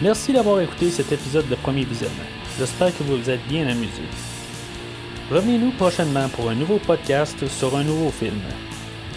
[0.00, 2.14] Merci d'avoir écouté cet épisode de Premier Visionnement.
[2.56, 4.02] J'espère que vous vous êtes bien amusé.
[5.32, 8.40] Revenez-nous prochainement pour un nouveau podcast sur un nouveau film.